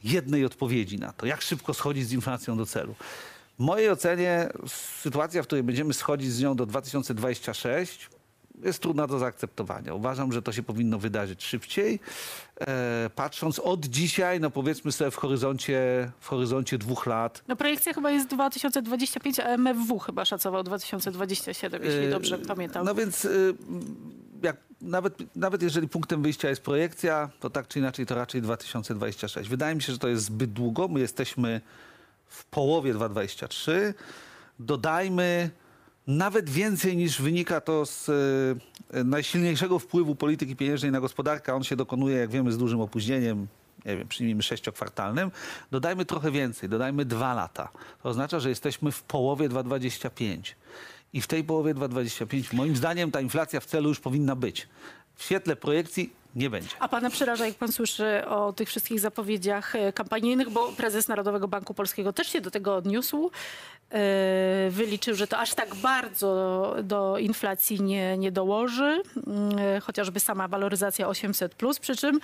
jednej 0.04 0.45
odpowiedzi 0.45 0.99
na 0.99 1.12
to, 1.12 1.26
jak 1.26 1.43
szybko 1.43 1.75
schodzić 1.75 2.09
z 2.09 2.12
inflacją 2.12 2.57
do 2.57 2.66
celu. 2.66 2.95
W 3.58 3.62
mojej 3.62 3.90
ocenie 3.90 4.49
sytuacja, 5.02 5.42
w 5.42 5.46
której 5.46 5.62
będziemy 5.62 5.94
schodzić 5.94 6.32
z 6.32 6.42
nią 6.42 6.56
do 6.56 6.66
2026 6.66 8.11
jest 8.62 8.78
trudna 8.78 9.06
do 9.06 9.18
zaakceptowania. 9.18 9.94
Uważam, 9.94 10.32
że 10.32 10.42
to 10.42 10.52
się 10.52 10.62
powinno 10.62 10.99
wydarzyć 10.99 11.44
szybciej. 11.44 12.00
E, 12.61 13.11
patrząc 13.14 13.58
od 13.58 13.87
dzisiaj, 13.87 14.40
no 14.40 14.50
powiedzmy 14.50 14.92
sobie 14.92 15.11
w 15.11 15.16
horyzoncie, 15.16 16.11
w 16.20 16.28
horyzoncie 16.28 16.78
dwóch 16.78 17.06
lat, 17.06 17.42
No 17.49 17.56
projekcja 17.56 17.92
chyba 17.92 18.11
jest 18.11 18.28
2025, 18.28 19.40
a 19.40 19.49
MFW 19.49 19.99
chyba 19.99 20.25
szacował 20.25 20.62
2027, 20.62 21.82
jeśli 21.82 22.02
Yy, 22.02 22.11
dobrze 22.11 22.38
pamiętam. 22.38 22.84
No 22.87 22.94
więc 22.94 23.25
y, 23.25 23.54
jak, 24.42 24.56
nawet, 24.80 25.37
nawet 25.37 25.62
jeżeli 25.62 25.88
punktem 25.88 26.23
wyjścia 26.23 26.49
jest 26.49 26.62
projekcja, 26.62 27.30
to 27.40 27.50
tak 27.50 27.68
czy 27.68 27.78
inaczej 27.78 28.06
to 28.06 28.14
raczej 28.14 28.42
2026. 28.42 29.49
Wydaje 29.49 29.75
mi 29.75 29.82
się, 29.82 29.92
że 29.92 29.99
to 29.99 30.08
jest 30.08 30.25
zbyt 30.25 30.52
długo. 30.52 30.88
My 30.88 31.00
jesteśmy 31.00 31.61
w 32.34 32.44
połowie 32.44 32.94
2023. 32.94 33.94
Dodajmy 34.58 35.50
nawet 36.06 36.50
więcej 36.50 36.96
niż 36.96 37.22
wynika 37.22 37.60
to 37.60 37.86
z 37.86 38.08
y, 38.08 39.04
najsilniejszego 39.04 39.78
wpływu 39.78 40.14
polityki 40.14 40.56
pieniężnej 40.56 40.92
na 40.92 41.00
gospodarkę. 41.00 41.54
On 41.54 41.64
się 41.64 41.76
dokonuje, 41.76 42.16
jak 42.16 42.30
wiemy, 42.30 42.52
z 42.52 42.58
dużym 42.58 42.80
opóźnieniem. 42.80 43.46
Nie 43.86 43.96
wiem, 43.96 44.08
przyjmijmy 44.08 44.42
sześciokwartalnym. 44.42 45.30
Dodajmy 45.70 46.04
trochę 46.04 46.30
więcej, 46.30 46.68
dodajmy 46.68 47.04
dwa 47.04 47.34
lata. 47.34 47.68
To 48.02 48.08
oznacza, 48.08 48.40
że 48.40 48.48
jesteśmy 48.48 48.92
w 48.92 49.02
połowie 49.02 49.48
2025. 49.48 50.56
I 51.12 51.20
w 51.20 51.26
tej 51.26 51.44
połowie 51.44 51.74
2025 51.74 52.52
moim 52.52 52.76
zdaniem 52.76 53.10
ta 53.10 53.20
inflacja 53.20 53.60
w 53.60 53.66
celu 53.66 53.88
już 53.88 54.00
powinna 54.00 54.36
być. 54.36 54.68
W 55.14 55.22
świetle 55.22 55.56
projekcji 55.56 56.12
nie 56.36 56.50
będzie. 56.50 56.70
A 56.78 56.88
pana 56.88 57.10
przeraża, 57.10 57.46
jak 57.46 57.54
pan 57.54 57.72
słyszy 57.72 58.26
o 58.26 58.52
tych 58.52 58.68
wszystkich 58.68 59.00
zapowiedziach 59.00 59.76
e, 59.76 59.92
kampanijnych, 59.92 60.50
bo 60.50 60.72
prezes 60.72 61.08
Narodowego 61.08 61.48
Banku 61.48 61.74
Polskiego 61.74 62.12
też 62.12 62.28
się 62.28 62.40
do 62.40 62.50
tego 62.50 62.76
odniósł. 62.76 63.30
E, 63.90 64.70
Wyliczył, 64.70 65.14
że 65.14 65.26
to 65.26 65.38
aż 65.38 65.54
tak 65.54 65.74
bardzo 65.74 66.74
do 66.82 67.18
inflacji 67.18 67.82
nie, 67.82 68.18
nie 68.18 68.32
dołoży, 68.32 69.02
mm, 69.26 69.58
e, 69.58 69.80
chociażby 69.80 70.20
sama 70.20 70.48
waloryzacja 70.48 71.08
800, 71.08 71.54
przy 71.80 71.96
czym 71.96 72.20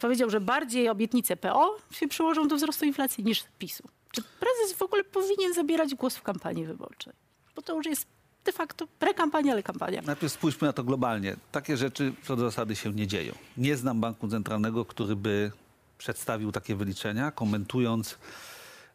powiedział, 0.00 0.30
że 0.30 0.40
bardziej 0.40 0.88
obietnice 0.88 1.36
PO 1.36 1.76
się 1.90 2.08
przyłożą 2.08 2.48
do 2.48 2.56
wzrostu 2.56 2.84
inflacji 2.84 3.24
niż 3.24 3.44
PiSu. 3.58 3.84
Czy 4.12 4.22
prezes 4.22 4.78
w 4.78 4.82
ogóle 4.82 5.04
powinien 5.04 5.54
zabierać 5.54 5.94
głos 5.94 6.16
w 6.16 6.22
kampanii 6.22 6.64
wyborczej? 6.64 7.12
Bo 7.56 7.62
to 7.62 7.76
już 7.76 7.86
jest 7.86 8.06
de 8.46 8.52
facto 8.52 8.86
prekampania, 8.98 9.52
ale 9.52 9.62
kampania. 9.62 10.02
Najpierw 10.02 10.32
spójrzmy 10.32 10.66
na 10.66 10.72
to 10.72 10.84
globalnie. 10.84 11.36
Takie 11.52 11.76
rzeczy 11.76 12.12
co 12.24 12.36
do 12.36 12.42
zasady 12.42 12.76
się 12.76 12.92
nie 12.92 13.06
dzieją. 13.06 13.34
Nie 13.56 13.76
znam 13.76 14.00
banku 14.00 14.28
centralnego, 14.28 14.84
który 14.84 15.16
by 15.16 15.52
przedstawił 15.98 16.52
takie 16.52 16.76
wyliczenia, 16.76 17.30
komentując 17.30 18.18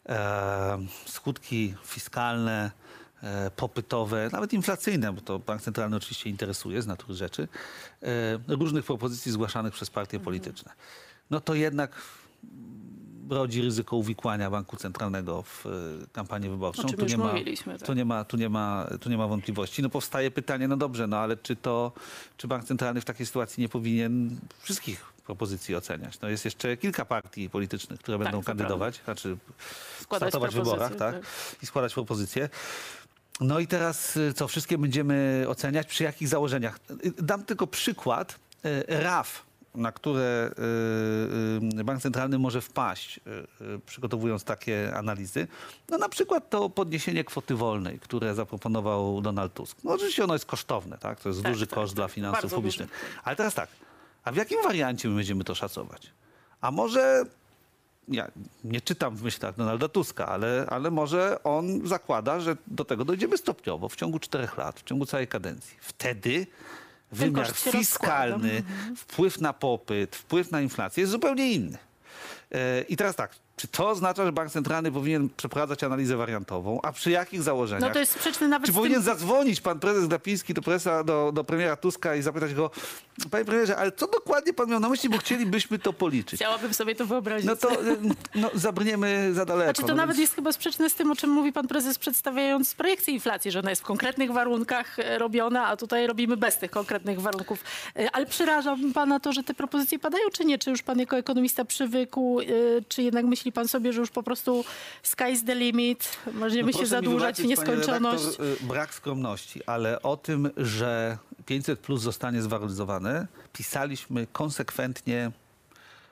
e, 0.09 0.77
skutki 1.05 1.75
fiskalne, 1.85 2.71
e, 3.23 3.51
popytowe, 3.51 4.29
nawet 4.31 4.53
inflacyjne, 4.53 5.13
bo 5.13 5.21
to 5.21 5.39
bank 5.39 5.61
centralny 5.61 5.95
oczywiście 5.95 6.29
interesuje 6.29 6.81
z 6.81 6.87
natury 6.87 7.13
rzeczy, 7.13 7.47
e, 8.03 8.07
różnych 8.47 8.85
propozycji 8.85 9.31
zgłaszanych 9.31 9.73
przez 9.73 9.89
partie 9.89 10.19
polityczne. 10.19 10.71
No 11.29 11.41
to 11.41 11.55
jednak 11.55 11.91
rodzi 13.31 13.61
ryzyko 13.61 13.95
uwikłania 13.95 14.49
banku 14.49 14.77
centralnego 14.77 15.43
w 15.43 15.65
e, 15.65 15.69
kampanię 16.13 16.49
wyborczą. 16.49 16.83
Tu 16.83 17.05
nie 17.05 17.17
ma, 17.17 17.33
tak. 17.65 17.81
tu 17.87 17.93
nie 17.93 18.05
ma, 18.05 18.23
tu 18.25 18.37
nie 18.37 18.49
ma, 18.49 18.87
tu 19.01 19.09
nie 19.09 19.17
ma 19.17 19.27
wątpliwości. 19.27 19.81
No 19.81 19.89
powstaje 19.89 20.31
pytanie, 20.31 20.67
no 20.67 20.77
dobrze, 20.77 21.07
no 21.07 21.17
ale 21.17 21.37
czy 21.37 21.55
to, 21.55 21.91
czy 22.37 22.47
bank 22.47 22.63
centralny 22.63 23.01
w 23.01 23.05
takiej 23.05 23.25
sytuacji 23.25 23.61
nie 23.61 23.69
powinien 23.69 24.39
wszystkich 24.59 25.05
propozycji 25.25 25.75
oceniać? 25.75 26.19
No 26.21 26.29
jest 26.29 26.45
jeszcze 26.45 26.77
kilka 26.77 27.05
partii 27.05 27.49
politycznych, 27.49 27.99
które 27.99 28.17
będą 28.17 28.39
to 28.39 28.45
kandydować, 28.45 29.01
znaczy 29.05 29.37
Składać 29.99 30.29
startować 30.29 30.51
w 30.51 30.57
wyborach, 30.57 30.91
propozycje, 30.91 31.21
tak? 31.21 31.61
I 31.63 31.65
składać 31.65 31.93
propozycje. 31.93 32.49
No 33.41 33.59
i 33.59 33.67
teraz 33.67 34.17
y, 34.17 34.33
co, 34.33 34.47
wszystkie 34.47 34.77
będziemy 34.77 35.45
oceniać, 35.47 35.87
przy 35.87 36.03
jakich 36.03 36.27
założeniach? 36.27 36.79
Y, 37.05 37.23
Dam 37.23 37.43
tylko 37.43 37.67
przykład. 37.67 38.39
RAF, 38.87 39.43
na 39.75 39.91
które 39.91 40.51
y, 41.75 41.79
y, 41.79 41.83
bank 41.83 42.01
centralny 42.01 42.39
może 42.39 42.61
wpaść, 42.61 43.19
y, 43.61 43.79
przygotowując 43.85 44.43
takie 44.43 44.95
analizy. 44.95 45.47
No 45.89 45.97
na 45.97 46.09
przykład 46.09 46.49
to 46.49 46.69
podniesienie 46.69 47.23
kwoty 47.23 47.55
wolnej, 47.55 47.99
które 47.99 48.35
zaproponował 48.35 49.21
Donald 49.21 49.53
Tusk. 49.53 49.77
No 49.83 49.91
oczywiście 49.91 50.23
ono 50.23 50.33
jest 50.33 50.45
kosztowne, 50.45 50.97
tak? 50.97 51.19
To 51.19 51.29
jest 51.29 51.43
Tak, 51.43 51.51
duży 51.51 51.67
tak, 51.67 51.75
koszt 51.75 51.95
dla 51.95 52.05
tak. 52.05 52.13
finansów 52.13 52.41
Bardzo 52.41 52.55
publicznych. 52.55 52.89
duży. 52.89 53.01
Ale 53.23 53.35
teraz 53.35 53.53
tak, 53.53 53.69
a 54.23 54.31
w 54.31 54.35
jakim 54.35 54.63
wariancie 54.63 55.09
my 55.09 55.15
będziemy 55.15 55.43
to 55.43 55.55
szacować? 55.55 56.11
A 56.61 56.71
może 56.71 57.23
ja 58.07 58.31
nie 58.63 58.81
czytam 58.81 59.15
w 59.15 59.23
myślach 59.23 59.55
Donalda 59.55 59.87
Tuska, 59.87 60.27
ale, 60.27 60.65
ale 60.69 60.91
może 60.91 61.43
on 61.43 61.87
zakłada, 61.87 62.39
że 62.39 62.57
do 62.67 62.85
tego 62.85 63.05
dojdziemy 63.05 63.37
stopniowo, 63.37 63.89
w 63.89 63.95
ciągu 63.95 64.19
czterech 64.19 64.57
lat, 64.57 64.79
w 64.79 64.83
ciągu 64.83 65.05
całej 65.05 65.27
kadencji. 65.27 65.77
Wtedy 65.81 66.47
wymiar 67.11 67.53
fiskalny, 67.53 68.53
rozkłada. 68.55 68.95
wpływ 68.95 69.41
na 69.41 69.53
popyt, 69.53 70.15
wpływ 70.15 70.51
na 70.51 70.61
inflację 70.61 71.01
jest 71.01 71.11
zupełnie 71.11 71.51
inny. 71.51 71.77
E, 72.51 72.81
I 72.81 72.97
teraz 72.97 73.15
tak, 73.15 73.35
czy 73.55 73.67
to 73.67 73.89
oznacza, 73.89 74.25
że 74.25 74.31
bank 74.31 74.51
centralny 74.51 74.91
powinien 74.91 75.29
przeprowadzać 75.37 75.83
analizę 75.83 76.17
wariantową, 76.17 76.79
a 76.83 76.91
przy 76.91 77.11
jakich 77.11 77.43
założeniach? 77.43 77.89
No 77.89 77.93
to 77.93 77.99
jest 77.99 78.11
sprzeczne 78.11 78.47
nawet 78.47 78.67
Czy 78.67 78.73
powinien 78.73 79.03
tym... 79.03 79.05
zadzwonić 79.05 79.61
pan 79.61 79.79
prezes 79.79 80.07
Glapiński 80.07 80.53
do, 80.53 80.61
presa, 80.61 81.03
do, 81.03 81.31
do 81.31 81.43
premiera 81.43 81.75
Tuska 81.75 82.15
i 82.15 82.21
zapytać 82.21 82.53
go, 82.53 82.71
panie 83.31 83.45
premierze, 83.45 83.77
ale 83.77 83.91
co 83.91 84.07
dokładnie 84.07 84.53
pan 84.53 84.69
miał 84.69 84.79
na 84.79 84.89
myśli, 84.89 85.09
bo 85.09 85.17
chcielibyśmy 85.17 85.79
to 85.79 85.93
policzyć. 85.93 86.39
Chciałabym 86.39 86.73
sobie 86.73 86.95
to 86.95 87.05
wyobrazić. 87.05 87.47
No 87.47 87.55
to 87.55 87.81
y, 87.83 87.97
no, 88.35 88.49
zabrniemy 88.53 89.33
za 89.33 89.45
daleko. 89.45 89.65
Znaczy 89.67 89.81
to 89.81 89.87
no 89.87 89.95
nawet 89.95 90.15
więc- 90.15 90.21
jest 90.21 90.35
chyba 90.35 90.51
sprzeczne 90.51 90.89
z 90.89 90.93
tym, 90.95 91.11
o 91.11 91.15
czym 91.15 91.29
mówi 91.29 91.53
pan 91.53 91.67
prezes, 91.67 91.99
przedstawiając 91.99 92.75
projekcję 92.75 93.13
inflacji, 93.13 93.51
że 93.51 93.59
ona 93.59 93.69
jest 93.69 93.81
w 93.81 93.85
konkretnych 93.85 94.31
warunkach 94.31 94.99
e, 94.99 95.17
robiona, 95.17 95.67
a 95.67 95.77
tutaj 95.77 96.07
robimy 96.07 96.37
bez 96.37 96.57
tych 96.57 96.71
konkretnych 96.71 97.21
warunków. 97.21 97.63
E, 97.95 98.11
Ale 98.15 98.25
przeraża 98.25 98.75
pana 98.93 99.19
to, 99.19 99.33
że 99.33 99.43
te 99.43 99.53
propozycje 99.53 99.99
padają, 99.99 100.23
czy 100.33 100.45
nie? 100.45 100.57
Czy 100.57 100.69
już 100.69 100.83
pan 100.83 100.99
jako 100.99 101.17
ekonomista 101.17 101.65
przywykł, 101.65 102.39
e, 102.41 102.45
czy 102.87 103.03
jednak 103.03 103.25
myśli 103.25 103.50
pan 103.51 103.67
sobie, 103.67 103.93
że 103.93 103.99
już 103.99 104.09
po 104.11 104.23
prostu 104.23 104.63
sky's 105.03 105.45
the 105.45 105.55
limit, 105.55 106.17
możemy 106.33 106.71
No 106.71 106.79
się 106.79 106.85
zadłużać 106.85 107.41
w 107.41 107.45
nieskończoność? 107.45 108.23
redaktor, 108.23 108.45
y, 108.45 108.55
brak 108.67 108.93
skromności, 108.93 109.65
ale 109.65 110.01
o 110.01 110.17
tym, 110.17 110.49
że 110.57 111.17
500 111.45 111.79
plus 111.79 112.01
zostanie 112.01 112.41
zwaloryzowane, 112.41 113.27
pisaliśmy 113.53 114.27
konsekwentnie 114.33 115.31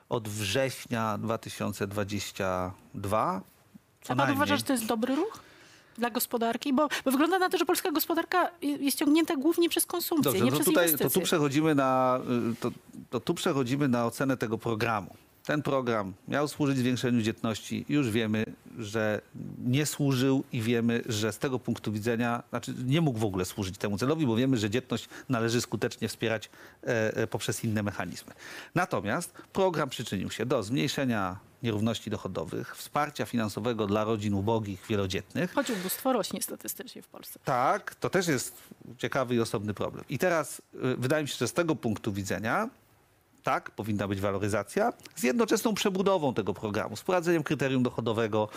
od 0.08 0.28
września 0.28 1.18
2022. 1.18 3.40
Co 4.02 4.12
A 4.12 4.16
pan 4.16 4.32
uważa, 4.32 4.56
że 4.56 4.62
to 4.62 4.72
jest 4.72 4.86
dobry 4.86 5.16
ruch? 5.16 5.38
Dla 5.98 6.10
gospodarki? 6.10 6.72
Bo, 6.72 6.88
bo 7.04 7.10
wygląda 7.10 7.38
na 7.38 7.48
to, 7.48 7.58
że 7.58 7.64
polska 7.66 7.90
gospodarka 7.90 8.50
jest 8.62 8.98
ciągnięta 8.98 9.36
głównie 9.36 9.68
przez 9.68 9.86
konsumpcję, 9.86 10.32
Dobrze, 10.32 10.44
nie 10.44 10.50
no 10.50 10.56
to 10.56 10.62
przez 10.62 10.66
tutaj 10.66 10.84
to 10.84 10.90
inwestycje. 10.90 11.20
tu, 11.20 11.24
przechodzimy 11.26 11.74
na, 11.74 12.20
y, 12.52 12.56
to, 12.60 12.70
to 13.10 13.20
tu 13.20 13.34
przechodzimy 13.34 13.88
na 13.88 14.06
ocenę 14.06 14.36
tego 14.36 14.58
programu. 14.58 15.14
Ten 15.50 15.62
program 15.62 16.14
miał 16.28 16.48
służyć 16.48 16.78
zwiększeniu 16.78 17.22
dzietności. 17.22 17.84
Już 17.88 18.10
wiemy, 18.10 18.44
że 18.78 19.20
nie 19.64 19.86
służył 19.86 20.44
i 20.52 20.62
wiemy, 20.62 21.02
że 21.06 21.32
z 21.32 21.38
tego 21.38 21.58
punktu 21.58 21.92
widzenia, 21.92 22.42
znaczy 22.50 22.74
nie 22.84 23.00
mógł 23.00 23.18
w 23.18 23.24
ogóle 23.24 23.44
służyć 23.44 23.78
temu 23.78 23.98
celowi, 23.98 24.26
bo 24.26 24.36
wiemy, 24.36 24.56
że 24.56 24.70
dzietność 24.70 25.08
należy 25.28 25.60
skutecznie 25.60 26.08
wspierać 26.08 26.50
e, 26.82 27.16
e, 27.16 27.26
poprzez 27.26 27.64
inne 27.64 27.82
mechanizmy. 27.82 28.32
Natomiast 28.74 29.32
program 29.52 29.88
przyczynił 29.88 30.30
się 30.30 30.46
do 30.46 30.62
zmniejszenia 30.62 31.38
nierówności 31.62 32.10
dochodowych, 32.10 32.76
wsparcia 32.76 33.26
finansowego 33.26 33.86
dla 33.86 34.04
rodzin 34.04 34.34
ubogich, 34.34 34.86
wielodzietnych. 34.88 35.52
Choć 35.52 35.70
ubóstwo 35.70 36.12
rośnie 36.12 36.42
statystycznie 36.42 37.02
w 37.02 37.08
Polsce. 37.08 37.40
Tak, 37.44 37.94
to 37.94 38.10
też 38.10 38.28
jest 38.28 38.56
ciekawy 38.98 39.34
i 39.34 39.40
osobny 39.40 39.74
problem. 39.74 40.04
I 40.08 40.18
teraz 40.18 40.58
y, 40.58 40.96
wydaje 40.96 41.22
mi 41.22 41.28
się, 41.28 41.36
że 41.36 41.48
z 41.48 41.52
tego 41.52 41.76
punktu 41.76 42.12
widzenia 42.12 42.70
tak, 43.42 43.70
powinna 43.70 44.08
być 44.08 44.20
waloryzacja 44.20 44.92
z 45.16 45.22
jednoczesną 45.22 45.74
przebudową 45.74 46.34
tego 46.34 46.54
programu, 46.54 46.96
z 46.96 47.00
wprowadzeniem 47.00 47.42
kryterium 47.42 47.82
dochodowego, 47.82 48.48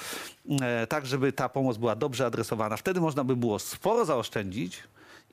e, 0.62 0.88
tak 0.88 1.06
żeby 1.06 1.32
ta 1.34 1.50
pomoc 1.50 1.78
była 1.78 1.96
dobrze 1.96 2.26
adresowana. 2.26 2.78
Wtedy 2.78 3.02
można 3.02 3.24
by 3.24 3.36
było 3.36 3.60
sporo 3.60 4.06
zaoszczędzić 4.06 4.84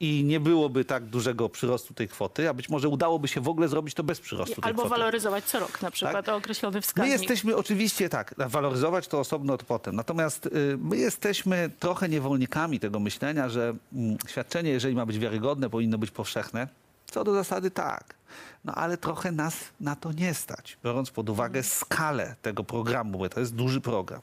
i 0.01 0.25
nie 0.25 0.41
byłoby 0.41 0.85
tak 0.85 1.05
dużego 1.05 1.49
przyrostu 1.49 1.95
tej 1.95 2.09
kwoty, 2.09 2.49
a 2.49 2.55
być 2.55 2.69
może 2.69 2.89
udałoby 2.89 3.29
się 3.29 3.41
w 3.41 3.49
ogóle 3.49 3.69
zrobić 3.69 3.95
to 3.95 4.05
bez 4.05 4.21
przyrostu 4.21 4.61
tej 4.61 4.65
Albo 4.71 4.83
kwoty. 4.83 4.91
waloryzować 4.99 5.45
co 5.45 5.61
rok 5.61 5.83
na 5.83 5.91
przykład 5.91 6.29
o 6.29 6.37
określony 6.37 6.77
My 6.77 6.83
wskaźnik. 6.83 7.21
jesteśmy 7.21 7.57
oczywiście 7.57 8.09
tak, 8.09 8.35
waloryzować 8.39 9.09
to 9.09 9.21
osobno 9.21 9.59
to 9.59 9.65
potem. 9.65 9.97
Natomiast 9.97 10.47
y, 10.47 10.51
my 10.83 10.97
jesteśmy 10.97 11.71
trochę 11.79 12.09
niewolnikami 12.09 12.81
tego 12.81 13.01
myślenia, 13.01 13.49
że 13.49 13.75
mm, 13.93 14.17
świadczenie, 14.29 14.71
jeżeli 14.71 14.95
ma 14.95 15.07
być 15.07 15.19
wiarygodne, 15.19 15.71
powinno 15.71 15.99
być 15.99 16.11
powszechne. 16.11 16.69
Co 17.07 17.25
do 17.25 17.35
zasady 17.35 17.71
tak. 17.71 18.20
No 18.65 18.75
ale 18.75 18.97
trochę 18.97 19.33
nas 19.33 19.55
na 19.81 19.97
to 19.97 20.13
nie 20.13 20.35
stać, 20.35 20.79
biorąc 20.85 21.11
pod 21.11 21.31
uwagę 21.31 21.63
skalę 21.63 22.37
tego 22.43 22.65
programu, 22.65 23.19
bo 23.19 23.29
to 23.29 23.41
jest 23.41 23.55
duży 23.55 23.81
program. 23.81 24.21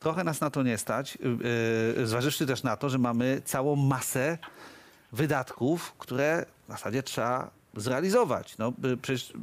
Trochę 0.00 0.24
nas 0.24 0.40
na 0.40 0.50
to 0.50 0.62
nie 0.62 0.78
stać, 0.78 1.18
yy, 1.96 2.06
zważywszy 2.06 2.46
też 2.46 2.62
na 2.62 2.76
to, 2.76 2.88
że 2.88 2.98
mamy 2.98 3.42
całą 3.44 3.76
masę 3.76 4.38
wydatków, 5.12 5.92
które 5.98 6.46
w 6.68 6.72
zasadzie 6.72 7.02
trzeba 7.02 7.50
zrealizować. 7.76 8.58
No, 8.58 8.72
y, 8.84 8.96
przecież 8.96 9.30
y, 9.30 9.34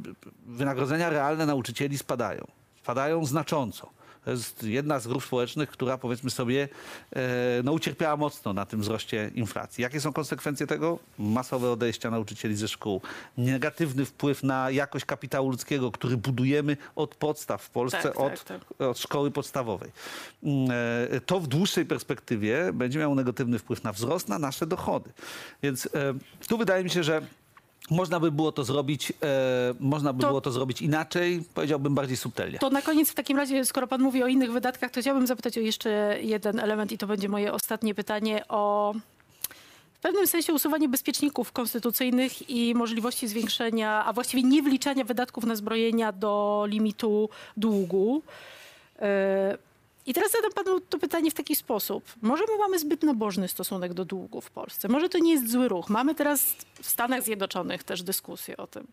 wynagrodzenia 0.46 1.10
realne 1.10 1.46
nauczycieli 1.46 1.98
spadają. 1.98 2.46
Spadają 2.82 3.24
znacząco. 3.24 3.97
To 4.28 4.32
jest 4.32 4.62
jedna 4.62 5.00
z 5.00 5.06
grup 5.06 5.24
społecznych, 5.24 5.70
która 5.70 5.98
powiedzmy 5.98 6.30
sobie 6.30 6.68
e, 7.16 7.20
no, 7.64 7.72
ucierpiała 7.72 8.16
mocno 8.16 8.52
na 8.52 8.66
tym 8.66 8.80
wzroście 8.80 9.30
inflacji. 9.34 9.82
Jakie 9.82 10.00
są 10.00 10.12
konsekwencje 10.12 10.66
tego? 10.66 10.98
Masowe 11.18 11.70
odejścia 11.70 12.10
nauczycieli 12.10 12.56
ze 12.56 12.68
szkół. 12.68 13.00
Negatywny 13.36 14.04
wpływ 14.04 14.42
na 14.42 14.70
jakość 14.70 15.04
kapitału 15.04 15.50
ludzkiego, 15.50 15.90
który 15.92 16.16
budujemy 16.16 16.76
od 16.96 17.14
podstaw 17.14 17.62
w 17.62 17.70
Polsce, 17.70 18.02
Tak, 18.02 18.12
tak, 18.12 18.20
od, 18.20 18.44
tak. 18.44 18.60
od 18.78 18.98
szkoły 18.98 19.30
podstawowej. 19.30 19.90
Mm, 20.42 20.70
e, 21.10 21.20
To 21.20 21.40
w 21.40 21.46
dłuższej 21.46 21.86
perspektywie 21.86 22.72
będzie 22.72 22.98
miało 22.98 23.14
negatywny 23.14 23.58
wpływ 23.58 23.84
na 23.84 23.92
wzrost, 23.92 24.28
na 24.28 24.38
nasze 24.38 24.66
dochody. 24.66 25.10
Więc 25.62 25.86
e, 25.86 26.14
tu 26.48 26.58
wydaje 26.58 26.84
mi 26.84 26.90
się, 26.90 27.02
że 27.02 27.22
można 27.90 28.20
by 28.20 28.32
było 28.32 28.52
to 28.52 28.64
zrobić, 28.64 29.12
e, 29.22 29.74
można 29.80 30.12
by 30.12 30.22
To- 30.22 30.28
było 30.28 30.40
to 30.40 30.50
zrobić 30.52 30.82
inaczej, 30.82 31.42
powiedziałbym 31.54 31.94
bardziej 31.94 32.16
subtelnie. 32.16 32.58
To 32.58 32.70
na 32.70 32.82
koniec 32.82 33.10
w 33.10 33.14
takim 33.14 33.36
razie, 33.36 33.64
skoro 33.64 33.86
pan 33.86 34.00
mówi 34.00 34.22
o 34.22 34.26
innych 34.26 34.52
wydatkach, 34.52 34.90
to 34.90 35.00
chciałbym 35.00 35.26
zapytać 35.26 35.58
o 35.58 35.60
jeszcze 35.60 36.16
jeden 36.22 36.60
element 36.60 36.92
i 36.92 36.98
to 36.98 37.06
będzie 37.06 37.28
moje 37.28 37.52
ostatnie 37.52 37.94
pytanie 37.94 38.48
o 38.48 38.94
w 39.92 40.00
pewnym 40.00 40.26
sensie 40.26 40.52
usuwanie 40.52 40.88
bezpieczników 40.88 41.52
konstytucyjnych 41.52 42.50
i 42.50 42.74
możliwości 42.74 43.28
zwiększenia, 43.28 44.04
a 44.04 44.12
właściwie 44.12 44.42
nie 44.42 44.62
wliczania 44.62 45.04
wydatków 45.04 45.44
na 45.44 45.56
zbrojenia 45.56 46.12
do 46.12 46.64
limitu 46.68 47.28
długu. 47.56 48.22
E, 48.98 49.58
I 50.08 50.14
teraz 50.14 50.32
zadam 50.32 50.52
panu 50.52 50.80
to 50.80 50.98
pytanie 50.98 51.30
w 51.30 51.34
taki 51.34 51.56
sposób. 51.56 52.04
Może 52.22 52.44
my 52.48 52.58
mamy 52.58 52.78
zbyt 52.78 53.02
nabożny 53.02 53.48
stosunek 53.48 53.94
do 53.94 54.04
długu 54.04 54.40
w 54.40 54.50
Polsce? 54.50 54.88
Może 54.88 55.08
to 55.08 55.18
nie 55.18 55.32
jest 55.32 55.50
zły 55.50 55.68
ruch? 55.68 55.88
Mamy 55.88 56.14
teraz 56.14 56.56
w 56.82 56.88
Stanach 56.88 57.22
Zjednoczonych 57.22 57.84
też 57.84 58.02
dyskusję 58.02 58.56
o 58.56 58.66
tym. 58.66 58.86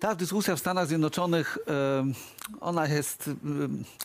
Ta 0.00 0.14
dyskusja 0.14 0.56
w 0.56 0.58
Stanach 0.58 0.86
Zjednoczonych, 0.88 1.58
ona 2.60 2.86
jest, 2.88 3.30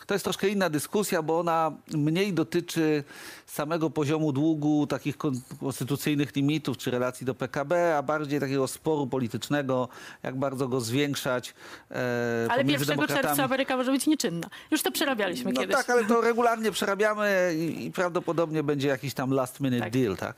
to 0.05 0.13
jest 0.15 0.23
troszkę 0.23 0.49
inna 0.49 0.69
dyskusja, 0.69 1.21
bo 1.21 1.39
ona 1.39 1.71
mniej 1.93 2.33
dotyczy 2.33 3.03
samego 3.45 3.89
poziomu 3.89 4.31
długu, 4.31 4.87
takich 4.87 5.17
kon- 5.17 5.41
konstytucyjnych 5.59 6.35
limitów 6.35 6.77
czy 6.77 6.91
relacji 6.91 7.25
do 7.25 7.35
PKB, 7.35 7.97
a 7.97 8.01
bardziej 8.03 8.39
takiego 8.39 8.67
sporu 8.67 9.07
politycznego, 9.07 9.89
jak 10.23 10.35
bardzo 10.35 10.67
go 10.67 10.81
zwiększać 10.81 11.53
e, 11.91 12.47
Ale 12.49 12.63
pomiędzy 12.63 12.85
1 12.91 13.07
czerwca. 13.07 13.43
Ameryka 13.43 13.77
może 13.77 13.91
być 13.91 14.07
nieczynna. 14.07 14.47
Już 14.71 14.83
to 14.83 14.91
przerabialiśmy 14.91 15.51
No 15.53 15.61
kiedyś. 15.61 15.75
tak, 15.75 15.89
ale 15.89 16.05
to 16.05 16.21
regularnie 16.21 16.71
przerabiamy 16.71 17.53
i, 17.57 17.85
i 17.85 17.91
prawdopodobnie 17.91 18.63
będzie 18.63 18.87
jakiś 18.87 19.13
tam 19.13 19.31
last 19.31 19.59
minute 19.59 19.83
Tak. 19.83 19.93
deal, 19.93 20.17
tak? 20.17 20.35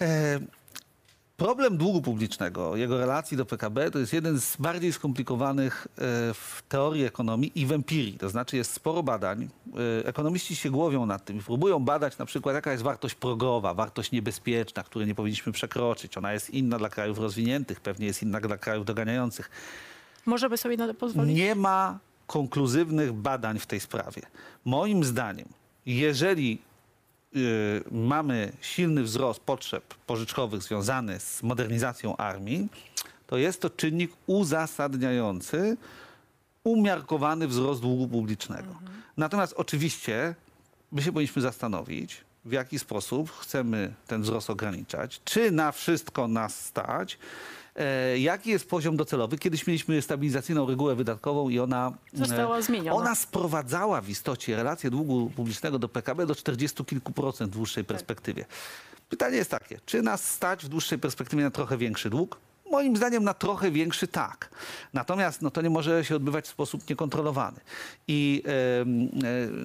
E, 0.00 0.40
problem 1.36 1.76
długu 1.76 2.02
publicznego, 2.02 2.76
jego 2.76 2.98
relacji 2.98 3.36
do 3.36 3.46
PKB 3.46 3.90
to 3.90 3.98
jest 3.98 4.12
jeden 4.12 4.40
z 4.40 4.56
bardziej 4.56 4.92
skomplikowanych 4.92 5.86
e, 5.90 6.00
w 6.34 6.62
teorii 6.68 7.04
ekonomii 7.04 7.52
i 7.54 7.66
w 7.66 7.72
empirii. 7.72 8.18
To 8.18 8.28
znaczy 8.28 8.56
jest 8.56 8.72
sporo 8.72 9.02
badań. 9.02 9.48
E, 10.02 10.06
ekonomiści 10.06 10.56
się 10.56 10.70
głowią 10.70 11.06
nad 11.06 11.24
tym 11.24 11.36
i 11.38 11.42
próbują 11.42 11.78
badać 11.78 12.18
na 12.18 12.26
przykład 12.26 12.54
jaka 12.54 12.72
jest 12.72 12.84
wartość 12.84 13.14
progowa, 13.14 13.74
wartość 13.74 14.12
niebezpieczna, 14.12 14.82
której 14.82 15.08
nie 15.08 15.14
powinniśmy 15.14 15.52
przekroczyć. 15.52 16.18
Ona 16.18 16.32
jest 16.32 16.50
inna 16.50 16.78
dla 16.78 16.88
krajów 16.88 17.18
rozwiniętych, 17.18 17.80
pewnie 17.80 18.06
jest 18.06 18.22
inna 18.22 18.40
dla 18.40 18.58
krajów 18.58 18.84
doganiających. 18.84 19.50
Możemy 20.26 20.56
sobie 20.56 20.76
na 20.76 20.86
to 20.86 20.94
pozwolić? 20.94 21.36
Nie 21.36 21.54
ma 21.54 21.98
konkluzywnych 22.26 23.12
badań 23.12 23.58
w 23.58 23.66
tej 23.66 23.80
sprawie. 23.80 24.22
Moim 24.64 25.04
zdaniem, 25.04 25.48
jeżeli 25.86 26.58
mamy 27.90 28.52
silny 28.60 29.02
wzrost 29.02 29.40
potrzeb 29.40 29.94
pożyczkowych 29.94 30.62
związany 30.62 31.20
z 31.20 31.42
modernizacją 31.42 32.16
armii, 32.16 32.68
to 33.26 33.36
jest 33.36 33.60
to 33.60 33.70
czynnik 33.70 34.12
uzasadniający 34.26 35.76
umiarkowany 36.64 37.48
wzrost 37.48 37.80
długu 37.80 38.08
publicznego. 38.08 38.68
Natomiast 39.16 39.52
oczywiście 39.56 40.34
my 40.92 41.02
się 41.02 41.12
powinniśmy 41.12 41.42
zastanowić, 41.42 42.24
w 42.44 42.52
jaki 42.52 42.78
sposób 42.78 43.30
chcemy 43.30 43.94
ten 44.06 44.22
wzrost 44.22 44.50
ograniczać, 44.50 45.20
czy 45.24 45.50
na 45.50 45.72
wszystko 45.72 46.28
nas 46.28 46.64
stać, 46.64 47.18
jaki 48.18 48.50
jest 48.50 48.68
poziom 48.68 48.96
docelowy. 48.96 49.38
Kiedyś 49.38 49.66
mieliśmy 49.66 50.02
stabilizacyjną 50.02 50.66
regułę 50.66 50.94
wydatkową 50.94 51.48
i 51.48 51.58
ona 51.58 51.92
e, 52.14 52.18
Została 52.18 52.62
zmieniona. 52.62 52.96
Ona 52.96 53.14
sprowadzała 53.14 54.00
w 54.00 54.08
istocie 54.08 54.56
relację 54.56 54.90
długu 54.90 55.30
publicznego 55.36 55.78
do 55.78 55.88
PKB 55.88 56.26
do 56.26 56.34
40 56.34 56.84
kilku 56.84 57.12
procent 57.12 57.52
w 57.52 57.54
dłuższej 57.56 57.84
perspektywie. 57.84 58.44
Pytanie 59.08 59.36
jest 59.36 59.50
takie, 59.50 59.80
czy 59.86 60.02
nas 60.02 60.32
stać 60.32 60.64
w 60.64 60.68
dłuższej 60.68 60.98
perspektywie 60.98 61.42
na 61.42 61.50
trochę 61.50 61.76
większy 61.76 62.10
dług? 62.10 62.38
Moim 62.70 62.96
zdaniem 62.96 63.24
na 63.24 63.34
trochę 63.34 63.70
większy 63.70 64.08
tak. 64.08 64.50
Natomiast 64.92 65.42
no, 65.42 65.50
to 65.50 65.62
nie 65.62 65.70
może 65.70 66.04
się 66.04 66.16
odbywać 66.16 66.44
w 66.44 66.48
sposób 66.48 66.90
niekontrolowany. 66.90 67.60
I 68.08 68.42
e, 68.46 68.84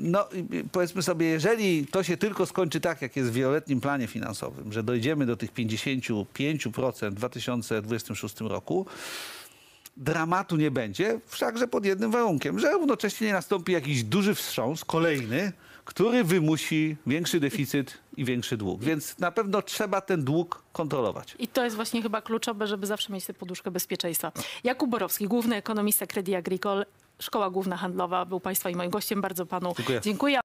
no, 0.01 0.27
powiedzmy 0.71 1.01
sobie, 1.01 1.25
jeżeli 1.25 1.87
to 1.87 2.03
się 2.03 2.17
tylko 2.17 2.45
skończy 2.45 2.81
tak, 2.81 3.01
jak 3.01 3.15
jest 3.15 3.29
w 3.29 3.33
wieloletnim 3.33 3.81
planie 3.81 4.07
finansowym, 4.07 4.73
że 4.73 4.83
dojdziemy 4.83 5.25
do 5.25 5.37
tych 5.37 5.53
55% 5.53 7.11
w 7.11 7.13
2026 7.13 8.41
roku, 8.41 8.85
dramatu 9.97 10.57
nie 10.57 10.71
będzie, 10.71 11.19
wszakże 11.27 11.67
pod 11.67 11.85
jednym 11.85 12.11
warunkiem, 12.11 12.59
że 12.59 12.71
równocześnie 12.71 13.27
nie 13.27 13.33
nastąpi 13.33 13.71
jakiś 13.71 14.03
duży 14.03 14.35
wstrząs, 14.35 14.85
kolejny, 14.85 15.51
który 15.91 16.23
wymusi 16.23 16.97
większy 17.07 17.39
deficyt 17.39 17.97
i 18.17 18.25
większy 18.25 18.57
dług. 18.57 18.83
Więc 18.83 19.19
na 19.19 19.31
pewno 19.31 19.61
trzeba 19.61 20.01
ten 20.01 20.23
dług 20.23 20.63
kontrolować. 20.73 21.35
I 21.39 21.47
to 21.47 21.63
jest 21.63 21.75
właśnie 21.75 22.01
chyba 22.01 22.21
kluczowe, 22.21 22.67
żeby 22.67 22.87
zawsze 22.87 23.13
mieć 23.13 23.25
tę 23.25 23.33
poduszkę 23.33 23.71
bezpieczeństwa. 23.71 24.31
Jakub 24.63 24.89
Borowski, 24.89 25.27
główny 25.27 25.55
ekonomista 25.55 26.07
Credit 26.07 26.35
Agricole, 26.35 26.85
Szkoła 27.19 27.49
Główna 27.49 27.77
Handlowa, 27.77 28.25
był 28.25 28.39
Państwa 28.39 28.69
i 28.69 28.75
moim 28.75 28.91
gościem. 28.91 29.21
Bardzo 29.21 29.45
Panu 29.45 29.73
Dziękuję. 29.77 30.01
dziękuję. 30.03 30.39